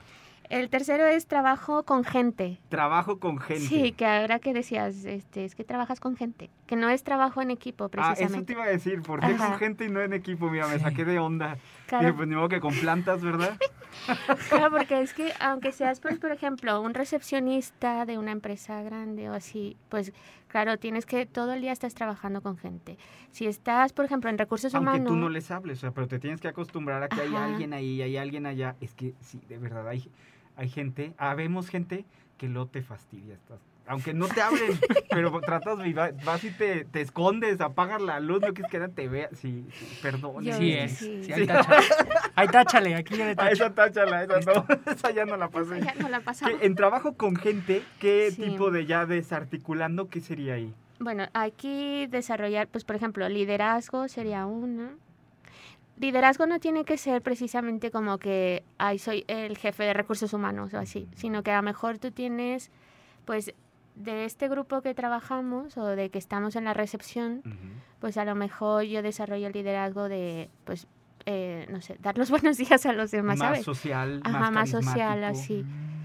[0.51, 2.59] El tercero es trabajo con gente.
[2.69, 3.65] Trabajo con gente.
[3.67, 7.43] Sí, que ahora que decías, este, es que trabajas con gente, que no es trabajo
[7.43, 8.47] en equipo Ah, eso precisamente.
[8.47, 10.49] te iba a decir, ¿por qué con gente y no en equipo?
[10.51, 10.85] Mira, me Sí.
[10.85, 11.57] saqué de onda.
[11.87, 12.05] Claro.
[12.07, 13.57] Dije, pues ni modo que con plantas, ¿verdad?
[14.51, 19.29] Claro, porque es que aunque seas, pues, por ejemplo, un recepcionista de una empresa grande
[19.31, 20.13] o así, pues
[20.49, 22.99] claro, tienes que todo el día estás trabajando con gente.
[23.31, 26.07] Si estás, por ejemplo, en recursos Aunque humanos, tú no les hables, o sea, pero
[26.07, 27.47] te tienes que acostumbrar a que hay Ajá.
[27.47, 28.77] alguien ahí, hay alguien allá.
[28.81, 30.09] Es que sí, de verdad, hay,
[30.57, 32.05] hay gente, habemos gente
[32.39, 33.35] que lo te fastidia.
[33.35, 34.79] Estás, aunque no te hablen,
[35.11, 35.79] pero tratas,
[36.25, 39.29] vas y te, te escondes, apagas la luz, no quieres que nadie te vea.
[39.33, 40.43] Sí, sí, perdón.
[40.43, 41.25] Sí es que sí.
[41.25, 41.87] Sí, ahí táchale.
[42.35, 43.53] Ahí táchale, aquí ya le tacho.
[43.53, 45.81] esa táchala, esa no, esa ya no la pasé.
[45.81, 46.59] ya no la pasamos.
[46.59, 48.43] ¿Qué- En trabajo con gente, ¿qué Sí.
[48.43, 50.75] tipo de ya desarticulando, qué sería ahí?
[50.99, 54.95] Bueno, aquí desarrollar, pues por ejemplo, liderazgo sería una.
[55.99, 60.75] Liderazgo no tiene que ser precisamente como que, ay, soy el jefe de recursos humanos
[60.75, 62.71] o así, sino que a lo mejor tú tienes,
[63.25, 63.55] pues,
[63.95, 67.43] de este grupo que trabajamos o de que estamos en la recepción,
[67.99, 70.87] pues a lo mejor yo desarrollo el liderazgo de, pues,
[71.25, 73.65] eh, no sé, dar los buenos días a los demás, más ¿sabes?
[73.65, 75.65] social, Ajá, más, más social, así.
[75.65, 75.97] Mm.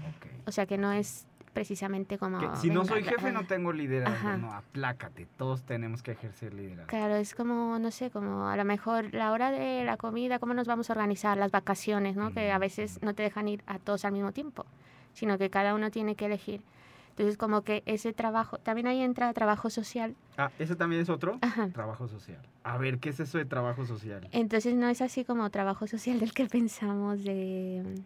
[0.46, 2.38] O sea, que no es precisamente como...
[2.38, 4.36] Que si no soy jefe no tengo liderazgo, Ajá.
[4.36, 6.88] no, aplácate, todos tenemos que ejercer liderazgo.
[6.88, 10.54] Claro, es como, no sé, como a lo mejor la hora de la comida, cómo
[10.54, 12.32] nos vamos a organizar, las vacaciones, ¿no?
[12.32, 14.66] Que a veces no te dejan ir a todos al mismo tiempo,
[15.12, 16.62] sino que cada uno tiene que elegir.
[17.10, 20.16] Entonces, como que ese trabajo, también ahí entra trabajo social.
[20.38, 21.38] Ah, ¿ese también es otro?
[21.42, 21.68] Ajá.
[21.68, 22.40] Trabajo social.
[22.64, 24.26] A ver, ¿qué es eso de trabajo social?
[24.32, 28.00] Entonces, no es así como trabajo social del que pensamos de mm,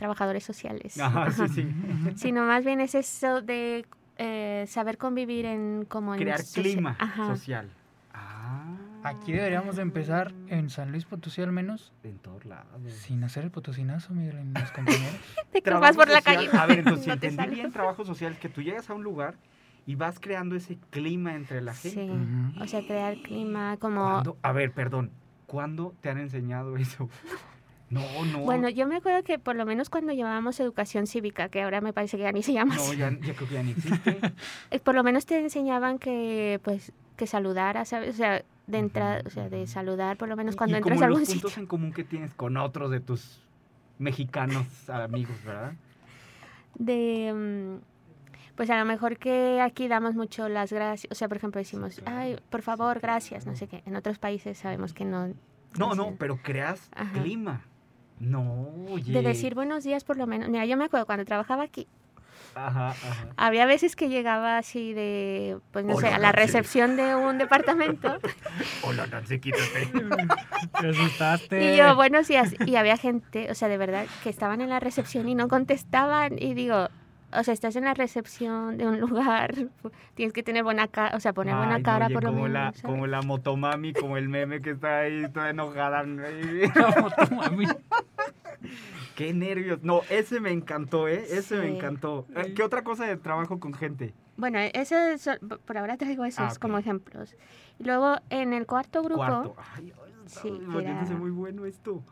[0.00, 0.98] trabajadores sociales.
[0.98, 1.52] Ajá, sí, Ajá.
[1.54, 1.68] sí.
[2.16, 3.84] Sino más bien es eso de
[4.16, 7.26] eh, saber convivir en como en Crear socia- clima Ajá.
[7.28, 7.68] social.
[8.12, 8.64] Ah.
[9.04, 12.82] Aquí deberíamos de empezar en San Luis Potosí al menos, En todos lados.
[12.92, 15.14] sin hacer el potosinazo, Miguel, mis compañeros.
[15.52, 16.48] Te vas por la calle.
[16.52, 19.02] A ver, entonces, si no te entendí bien trabajo social, que tú llegas a un
[19.02, 19.36] lugar
[19.86, 22.06] y vas creando ese clima entre la gente.
[22.08, 24.02] Sí, o sea, crear clima como...
[24.02, 24.36] ¿Cuándo?
[24.42, 25.10] A ver, perdón.
[25.46, 27.08] ¿Cuándo te han enseñado eso?
[27.90, 28.40] No, no.
[28.40, 31.92] Bueno, yo me acuerdo que por lo menos cuando llevábamos educación cívica, que ahora me
[31.92, 34.20] parece que ya ni se llama No, así, ya, ya creo que ya ni existe.
[34.70, 38.14] eh, por lo menos te enseñaban que, pues, que saludara, ¿sabes?
[38.14, 41.02] O sea, de entrada, o sea, de saludar por lo menos cuando y entras como
[41.02, 41.62] a algún los puntos sitio.
[41.62, 43.40] en común que tienes con otros de tus
[43.98, 45.72] mexicanos amigos, ¿verdad?
[46.76, 51.38] De, mm, pues a lo mejor que aquí damos mucho las gracias, o sea, por
[51.38, 52.16] ejemplo decimos, claro.
[52.16, 53.82] ay, por favor, gracias, no sé qué.
[53.84, 55.34] En otros países sabemos que no.
[55.78, 57.20] No, no, pero creas Ajá.
[57.20, 57.64] clima.
[58.20, 59.12] No, oye.
[59.12, 60.48] De decir buenos días por lo menos.
[60.48, 61.88] Mira, yo me acuerdo cuando trabajaba aquí,
[62.54, 63.28] Ajá, ajá.
[63.36, 68.18] Había veces que llegaba así de, pues no sé, a la recepción de un departamento
[68.82, 69.90] Hola, Nancy, quítate.
[70.80, 71.74] Te asustaste.
[71.74, 72.54] y yo, buenos días.
[72.66, 76.42] Y había gente, o sea, de verdad, que estaban en la recepción y no contestaban.
[76.42, 76.88] Y digo,
[77.32, 79.54] o sea, estás en la recepción de un lugar,
[80.14, 82.30] tienes que tener buena cara, o sea, poner buena Ay, no, cara oye, por lo
[82.30, 82.52] como menos.
[82.54, 82.82] La, ¿sabes?
[82.82, 86.02] como la motomami, como el meme que está ahí toda enojada.
[87.30, 87.66] Mami.
[89.14, 89.82] Qué nervios.
[89.82, 91.24] No, ese me encantó, ¿eh?
[91.30, 92.26] Ese me encantó.
[92.36, 94.14] Eh, ¿Qué otra cosa de trabajo con gente?
[94.36, 95.28] Bueno, ese es-
[95.66, 97.36] por ahora traigo esos Ah, como ejemplos.
[97.78, 99.56] Luego en el cuarto grupo Cuarto.
[99.76, 102.02] Ay, ay, está Sí, volviéndose era- muy bueno esto.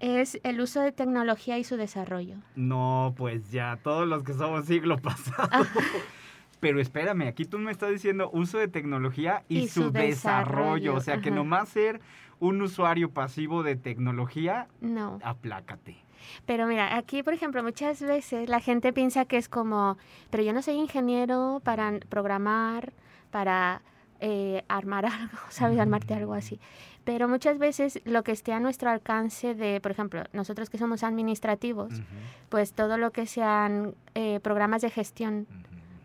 [0.00, 2.36] Es el uso de tecnología y su desarrollo.
[2.56, 5.48] No, pues ya, todos los que somos siglo pasado.
[6.60, 10.06] Pero espérame, aquí tú me estás diciendo uso de tecnología y, Y su, su desarrollo.
[10.06, 12.00] desarrollo, O sea, que nomás ser
[12.38, 15.18] un usuario pasivo de tecnología, No.
[15.22, 15.96] aplácate.
[16.44, 19.96] Pero mira, aquí, por ejemplo, muchas veces la gente piensa que es como,
[20.30, 22.92] pero yo no soy ingeniero para programar,
[23.30, 23.80] para
[24.20, 25.78] eh, armar algo, ¿sabes?
[25.78, 26.60] Armarte algo así.
[27.04, 31.02] Pero muchas veces lo que esté a nuestro alcance de, por ejemplo, nosotros que somos
[31.02, 32.02] administrativos,
[32.50, 35.46] pues todo lo que sean eh, programas de gestión,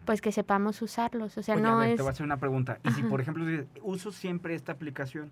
[0.05, 1.37] pues que sepamos usarlos.
[1.37, 1.95] O sea, Oye, a no ver, es...
[1.97, 2.79] te voy a hacer una pregunta.
[2.83, 5.31] Y si, por ejemplo, dices, uso siempre esta aplicación,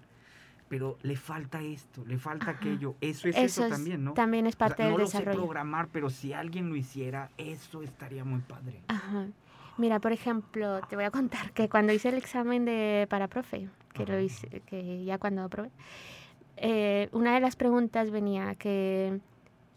[0.67, 2.59] pero le falta esto, le falta Ajá.
[2.59, 4.13] aquello, eso es Eso eso es- también, ¿no?
[4.13, 5.37] también es O sea, parte no del lo sé desarrollo.
[5.45, 8.81] programar, pero si alguien lo hiciera, eso estaría muy padre.
[8.87, 9.27] Ajá.
[9.77, 13.69] Mira, por ejemplo, te voy a contar que cuando hice el examen de para profe,
[13.93, 15.69] que lo hice, que ya cuando aprobé,
[16.57, 19.19] eh, una de las preguntas venía que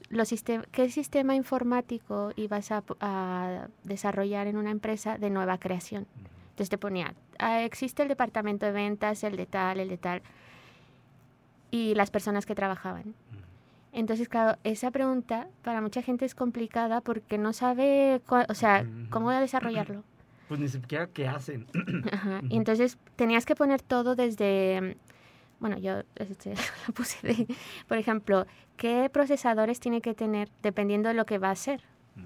[0.09, 6.07] los sistem- qué sistema informático ibas a, a desarrollar en una empresa de nueva creación.
[6.51, 10.23] Entonces te ponía, ah, existe el departamento de ventas, el de tal, el de tal,
[11.71, 13.15] y las personas que trabajaban.
[13.93, 19.31] Entonces, claro, esa pregunta para mucha gente es complicada porque no sabe, o sea, cómo
[19.31, 20.03] desarrollarlo.
[20.49, 21.67] Pues ni siquiera qué hacen.
[22.13, 22.41] Ajá.
[22.49, 24.97] Y entonces tenías que poner todo desde,
[25.61, 26.55] bueno, yo este,
[26.87, 27.47] lo puse de,
[27.89, 31.83] por ejemplo, qué procesadores tiene que tener dependiendo de lo que va a hacer.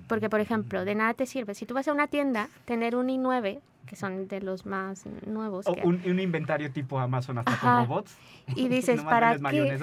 [0.07, 1.55] Porque, por ejemplo, de nada te sirve.
[1.55, 5.67] Si tú vas a una tienda, tener un i9, que son de los más nuevos,
[5.67, 7.77] O que- un, un inventario tipo Amazon hasta Ajá.
[7.77, 8.17] con robots.
[8.55, 9.79] y dices, ¿para qué?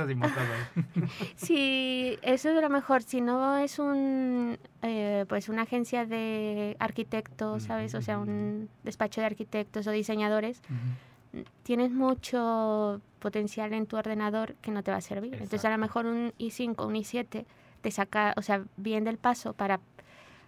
[1.35, 7.63] Si eso es lo mejor, si no es un, eh, pues una agencia de arquitectos,
[7.63, 7.95] ¿sabes?
[7.95, 10.61] O sea, un despacho de arquitectos o diseñadores,
[11.63, 15.33] tienes mucho potencial en tu ordenador que no te va a servir.
[15.33, 17.45] Entonces a lo mejor un i5, un i7
[17.81, 19.79] te saca, o sea, bien del paso para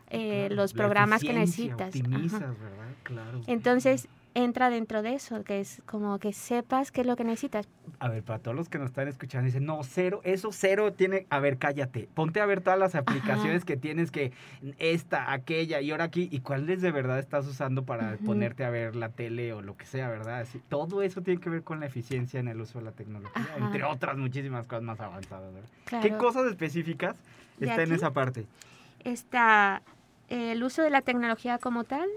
[0.10, 1.88] eh, Claro, los programas que necesitas.
[1.88, 2.88] Optimizas, ¿verdad?
[3.04, 3.42] Claro.
[3.48, 7.68] Entonces, entra dentro de eso, que es como que sepas qué es lo que necesitas.
[8.00, 11.26] A ver, para todos los que nos están escuchando, dicen, no, cero, eso cero tiene,
[11.30, 14.32] a ver, cállate, ponte a ver todas las aplicaciones que tienes que,
[14.78, 18.96] esta, aquella, y ahora aquí, y cuáles de verdad estás usando para ponerte a ver
[18.96, 20.42] la tele o lo que sea, ¿verdad?
[20.42, 23.48] Así, todo eso tiene que ver con la eficiencia en el uso de la tecnología,
[23.58, 26.02] entre otras muchísimas cosas más avanzadas, ¿verdad?
[26.02, 27.18] ¿Qué cosas específicas
[27.60, 28.46] está en esa parte?
[29.04, 29.82] Está
[30.30, 32.08] el uso de la tecnología como tal,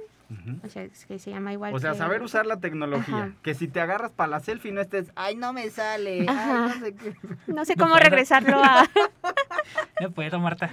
[0.64, 1.74] o sea, que se llama igual.
[1.74, 3.32] O sea, saber usar la tecnología.
[3.42, 6.24] Que si te agarras para la selfie no estés, ay, no me sale.
[6.24, 6.94] no sé,
[7.46, 8.88] no sé cómo regresarlo a.
[10.00, 10.68] No puedo, Marta.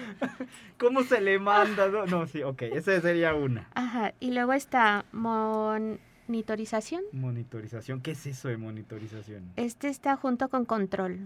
[0.79, 1.87] ¿Cómo se le manda?
[2.07, 3.69] No, sí, ok, esa sería una.
[3.75, 7.03] Ajá, y luego está monitorización.
[7.11, 9.51] Monitorización, ¿qué es eso de monitorización?
[9.55, 11.19] Este está junto con control.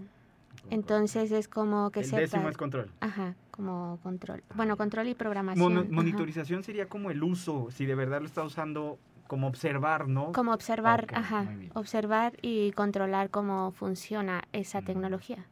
[0.70, 2.90] Entonces es como que El décimo es control.
[3.00, 4.42] Ajá, como control.
[4.54, 5.90] Bueno, control y programación.
[5.90, 10.32] monitorización sería como el uso, si de verdad lo está usando como observar, ¿no?
[10.32, 11.48] Como observar, ajá.
[11.74, 14.84] Observar y controlar cómo funciona esa mm.
[14.84, 15.46] tecnología.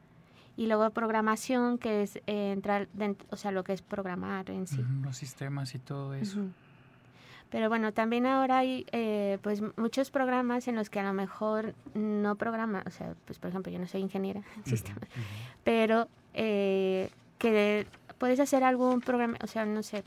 [0.56, 4.66] Y luego programación, que es eh, entrar, dentro, o sea, lo que es programar en
[4.66, 4.84] sí.
[5.02, 6.40] los sistemas y todo eso.
[7.52, 11.74] Pero bueno, también ahora hay eh, pues muchos programas en los que a lo mejor
[11.92, 15.06] no programa, o sea, pues por ejemplo yo no soy ingeniera en sistemas,
[15.62, 17.86] pero eh, que
[18.16, 20.02] puedes hacer algún programa, o sea, no sé,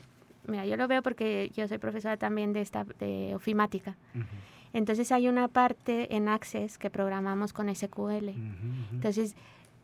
[0.48, 3.96] mira, yo lo veo porque yo soy profesora también de, esta, de ofimática.
[4.72, 8.30] Entonces hay una parte en Access que programamos con SQL.
[8.92, 9.36] Entonces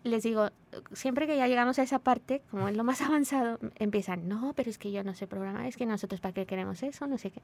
[0.05, 0.51] les digo,
[0.93, 4.71] siempre que ya llegamos a esa parte, como es lo más avanzado, empiezan, no, pero
[4.71, 7.31] es que yo no sé programar, es que nosotros para qué queremos eso, no sé
[7.31, 7.41] qué.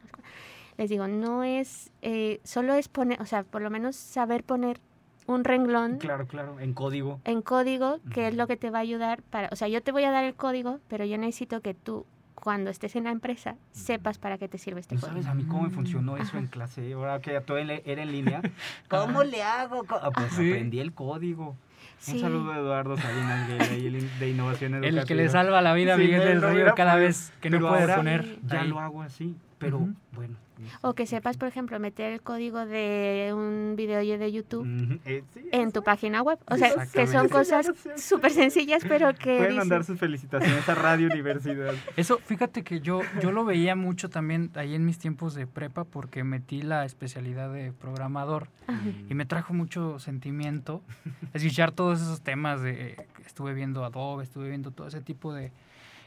[0.76, 4.80] Les digo, no es, eh, solo es poner, o sea, por lo menos saber poner
[5.26, 5.98] un renglón.
[5.98, 7.20] Claro, claro, en código.
[7.24, 9.92] En código, que es lo que te va a ayudar para, o sea, yo te
[9.92, 13.56] voy a dar el código, pero yo necesito que tú cuando estés en la empresa
[13.72, 15.08] sepas para qué te sirve este código.
[15.08, 16.92] ¿Sabes a mí cómo me funcionó eso en clase?
[16.92, 18.40] Ahora que ya todo era en línea.
[18.88, 19.84] ¿Cómo le hago?
[19.88, 21.56] Ah, pues aprendí el código.
[22.08, 25.00] Un saludo a Eduardo Salinas de Innovación Educativa.
[25.00, 27.94] El que le salva la vida a Miguel del Río cada vez que no puede
[27.94, 28.38] poner.
[28.46, 30.36] Ya lo hago así, pero bueno.
[30.80, 34.66] O que sepas, por ejemplo, meter el código de un video de YouTube
[35.04, 36.38] eh, en tu página web.
[36.50, 39.38] O sea, que son cosas súper sencillas, pero que...
[39.38, 41.74] Pueden mandar sus felicitaciones a Radio Universidad.
[41.96, 45.84] Eso, fíjate que yo, yo lo veía mucho también ahí en mis tiempos de prepa
[45.84, 48.48] porque metí la especialidad de programador
[49.08, 50.82] y me trajo mucho sentimiento
[51.34, 53.06] escuchar todos esos temas de...
[53.24, 55.52] Estuve viendo Adobe, estuve viendo todo ese tipo de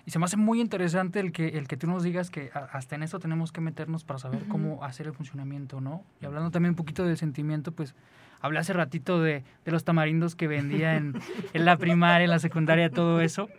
[0.05, 2.95] y se me hace muy interesante el que, el que tú nos digas que hasta
[2.95, 6.03] en eso tenemos que meternos para saber cómo hacer el funcionamiento, ¿no?
[6.21, 7.95] Y hablando también un poquito del sentimiento, pues
[8.41, 11.13] hablé hace ratito de, de los tamarindos que vendía en,
[11.53, 13.49] en, la primaria, en la secundaria, todo eso.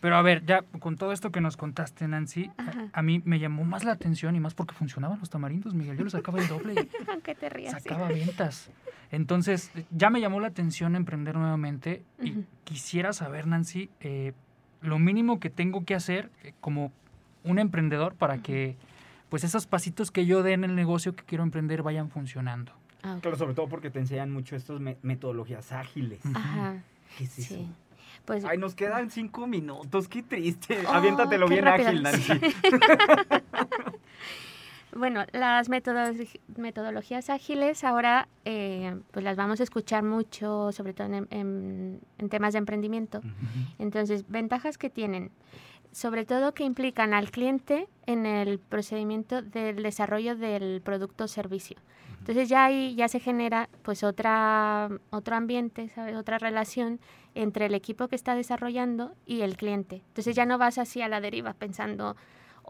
[0.00, 2.50] Pero a ver, ya con todo esto que nos contaste, Nancy,
[2.92, 5.96] a, mí me llamó más la atención y más porque funcionaban los tamarindos, Miguel.
[5.96, 6.88] Yo los sacaba el doble.
[7.08, 7.72] Aunque te rías.
[7.72, 8.70] Sacaba ventas.
[9.10, 14.34] Entonces, ya me llamó la atención emprender nuevamente y quisiera saber, Nancy, eh,
[14.80, 16.92] lo mínimo que tengo que hacer eh, como
[17.44, 18.76] un emprendedor para que
[19.28, 22.72] pues esos pasitos que yo dé en el negocio que quiero emprender vayan funcionando.
[23.02, 26.20] Ah, claro, sobre todo porque te enseñan mucho estas metodologías ágiles.
[26.34, 26.82] Ajá.
[27.16, 27.66] ¿Qué es eso?
[28.24, 30.80] Pues, Ay, nos quedan cinco minutos, qué triste.
[30.86, 32.32] Oh, Aviéntatelo bien ágil, Nancy.
[34.98, 42.00] bueno, las metodologías ágiles ahora eh, pues las vamos a escuchar mucho, sobre todo en,
[42.30, 43.20] temas de emprendimiento.
[43.78, 45.30] Entonces, ventajas que tienen,
[45.92, 51.78] sobre todo que implican al cliente en el procedimiento del desarrollo del producto o servicio.
[52.18, 56.14] Entonces ya ahí ya se genera pues otra, otro ambiente, ¿sabes?
[56.16, 57.00] otra relación
[57.34, 60.02] entre el equipo que está desarrollando y el cliente.
[60.08, 62.16] Entonces ya no vas así a la deriva pensando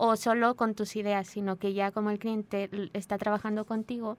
[0.00, 4.16] o solo con tus ideas, sino que ya como el cliente está trabajando contigo,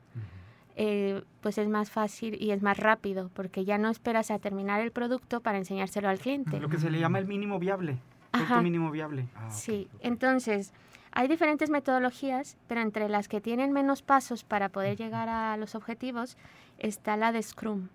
[0.76, 4.82] eh, pues es más fácil y es más rápido, porque ya no esperas a terminar
[4.82, 6.60] el producto para enseñárselo al cliente.
[6.60, 7.98] Lo que se le llama el mínimo viable.
[8.34, 8.62] Ajá.
[8.62, 9.28] mínimo viable.
[9.36, 10.74] Ah, sí, entonces
[11.14, 15.76] hay diferentes metodologías, pero entre las que tienen menos pasos para poder llegar a los
[15.76, 16.38] objetivos
[16.78, 17.88] está la de Scrum,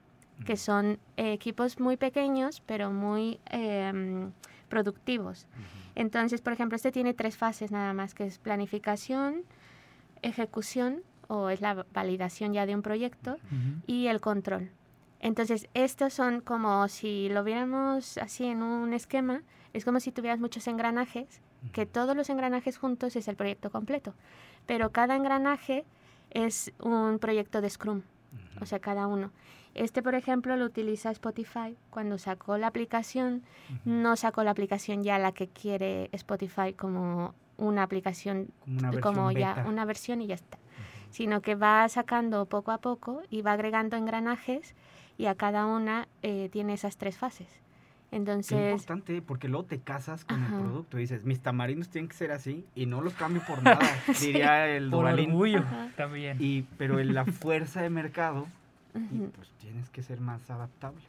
[0.47, 4.33] que son equipos muy pequeños, pero muy em,
[4.71, 5.47] productivos.
[5.95, 9.43] Entonces, por ejemplo, este tiene tres fases nada más, que es planificación,
[10.23, 13.39] ejecución, o es la validación ya de un proyecto,
[13.87, 14.71] y el control.
[15.21, 19.43] Entonces, estos son como si lo viéramos así en un esquema,
[19.73, 21.41] es como si tuvieras muchos engranajes,
[21.73, 24.15] que todos los engranajes juntos es el proyecto completo,
[24.67, 25.85] pero cada engranaje
[26.31, 28.03] es un proyecto de Scrum,
[28.61, 29.31] o sea, cada uno.
[29.75, 31.77] Este, por ejemplo, lo utiliza Spotify.
[31.91, 33.43] Cuando sacó la aplicación,
[33.85, 38.49] no sacó la aplicación ya la que quiere Spotify como una aplicación,
[39.01, 40.59] como, ya una versión y ya está.
[41.11, 44.75] sino que va sacando poco a poco y va agregando engranajes
[45.17, 47.64] y a cada una eh, tiene esas tres fases.
[48.15, 50.55] Entonces, Qué importante, porque luego te casas con Ajá.
[50.57, 53.63] el producto y dices, mis tamarindos tienen que ser así y no los cambio por
[53.63, 53.81] nada,
[54.21, 55.31] diría el Por Duvalín.
[55.33, 55.89] orgullo Ajá.
[55.97, 56.37] también.
[56.41, 58.47] Y, pero en la fuerza de mercado,
[58.95, 61.01] y pues tienes que ser más adaptable.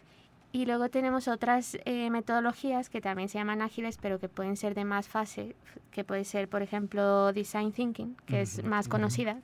[0.52, 4.74] Y luego tenemos otras eh, metodologías que también se llaman ágiles, pero que pueden ser
[4.74, 5.56] de más fase,
[5.92, 9.38] que puede ser, por ejemplo, Design Thinking, que es más conocida.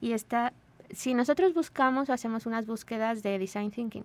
[0.00, 0.52] Y esta,
[0.90, 4.04] si nosotros buscamos o hacemos unas búsquedas de Design Thinking,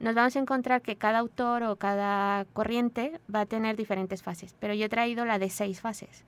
[0.00, 4.54] nos vamos a encontrar que cada autor o cada corriente va a tener diferentes fases,
[4.60, 6.24] pero yo he traído la de seis fases.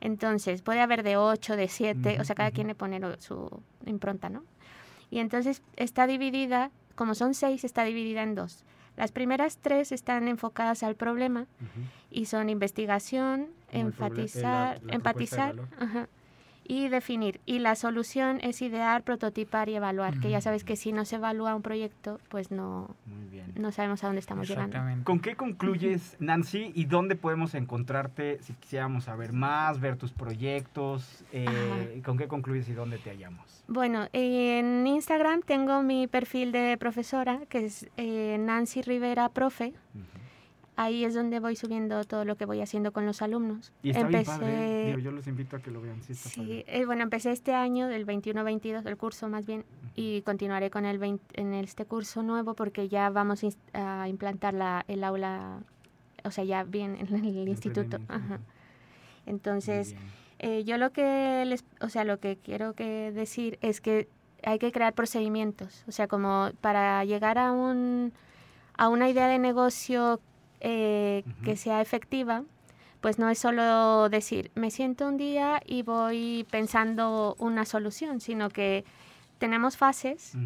[0.00, 3.62] Entonces, puede haber de ocho, de siete, o sea, cada quien le pone lo- su
[3.86, 4.42] impronta, ¿no?
[5.10, 8.64] Y entonces está dividida, como son seis, está dividida en dos.
[8.96, 11.46] Las primeras tres están enfocadas al problema
[12.10, 16.08] y son investigación, Como la- enfatizar, la empatizar ajá,
[16.66, 17.40] y definir.
[17.46, 21.16] Y la solución es idear, prototipar y evaluar, que ya sabes que si no se
[21.16, 23.52] evalúa un proyecto, pues no, Muy bien.
[23.56, 24.68] no sabemos a dónde estamos llegando.
[24.68, 25.04] Exactamente.
[25.04, 26.72] ¿Con qué concluyes, Nancy?
[26.74, 31.24] ¿Y dónde podemos encontrarte si quisiéramos saber más, ver tus proyectos?
[31.32, 33.64] eh, ¿Con qué concluyes y dónde te hallamos?
[33.68, 39.72] Bueno, en Instagram tengo mi perfil de profesora, que es eh, Nancy Rivera Profe.
[40.74, 43.72] Ahí es donde voy subiendo todo lo que voy haciendo con los alumnos.
[43.82, 44.86] Y está bien padre.
[44.86, 46.02] Digo, yo los invito a que lo vean.
[46.02, 46.64] Sí, está Sí, padre.
[46.66, 50.98] eh, bueno, empecé este año, del 21-22, el curso más bien, y continuaré con el
[50.98, 53.42] 20 en este curso nuevo porque ya vamos
[53.74, 55.58] a implantar la, el aula,
[56.24, 57.98] o sea, ya bien en el instituto.
[58.08, 58.40] Ajá.
[59.26, 60.02] Entonces, bien.
[60.38, 64.08] eh, yo lo que les, o sea, lo que quiero que decir es que
[64.42, 68.12] hay que crear procedimientos, o sea, como para llegar a un
[68.76, 70.18] a una idea de negocio
[70.64, 72.44] eh, que sea efectiva,
[73.00, 78.48] pues no es solo decir, me siento un día y voy pensando una solución, sino
[78.48, 78.84] que
[79.38, 80.36] tenemos fases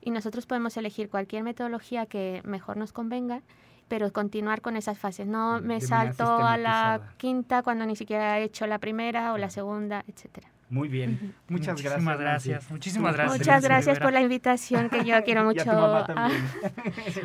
[0.00, 3.42] y nosotros podemos elegir cualquier metodología que mejor nos convenga,
[3.86, 5.28] pero continuar con esas fases.
[5.28, 9.38] No me de salto a la quinta cuando ni siquiera he hecho la primera o
[9.38, 10.48] la segunda, etcétera.
[10.70, 11.34] Muy bien.
[11.48, 12.18] Muchas Muchísimas gracias.
[12.20, 12.70] gracias.
[12.70, 13.38] Muchísimas gracias.
[13.38, 16.44] Muchas gracias por la invitación, que yo quiero Y a mucho tu mamá a, también.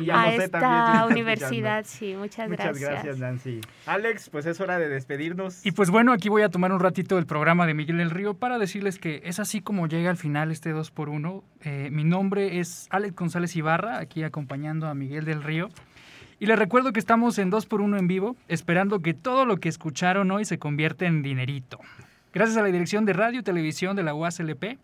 [0.00, 1.84] Y a a José también, si esta universidad.
[1.86, 3.60] Sí, muchas, Muchas gracias, Nancy.
[3.86, 5.64] Alex, pues es hora de despedirnos.
[5.64, 8.34] Y pues bueno, aquí voy a tomar un ratito del programa de Miguel del Río
[8.34, 11.42] para decirles que es así como llega al final este 2x1.
[11.62, 15.68] Eh, mi nombre es Alex González Ibarra, aquí acompañando a Miguel del Río.
[16.40, 20.32] Y les recuerdo que estamos en 2x1 en vivo, esperando que todo lo que escucharon
[20.32, 21.78] hoy se convierta en dinerito.
[22.36, 24.78] Gracias a la dirección de radio y televisión de la UASLP,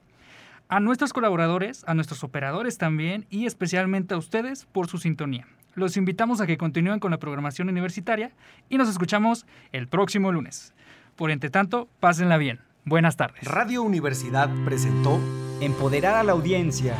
[0.70, 5.46] a nuestros colaboradores, a nuestros operadores también y especialmente a ustedes por su sintonía.
[5.74, 8.32] Los invitamos a que continúen con la programación universitaria
[8.70, 10.72] y nos escuchamos el próximo lunes.
[11.14, 12.60] Por entre tanto, pásenla bien.
[12.86, 13.44] Buenas tardes.
[13.44, 15.20] Radio Universidad presentó
[15.60, 16.96] Empoderar a la audiencia.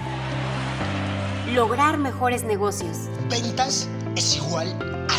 [1.55, 3.09] Lograr mejores negocios.
[3.31, 4.69] Ventas es igual
[5.09, 5.19] a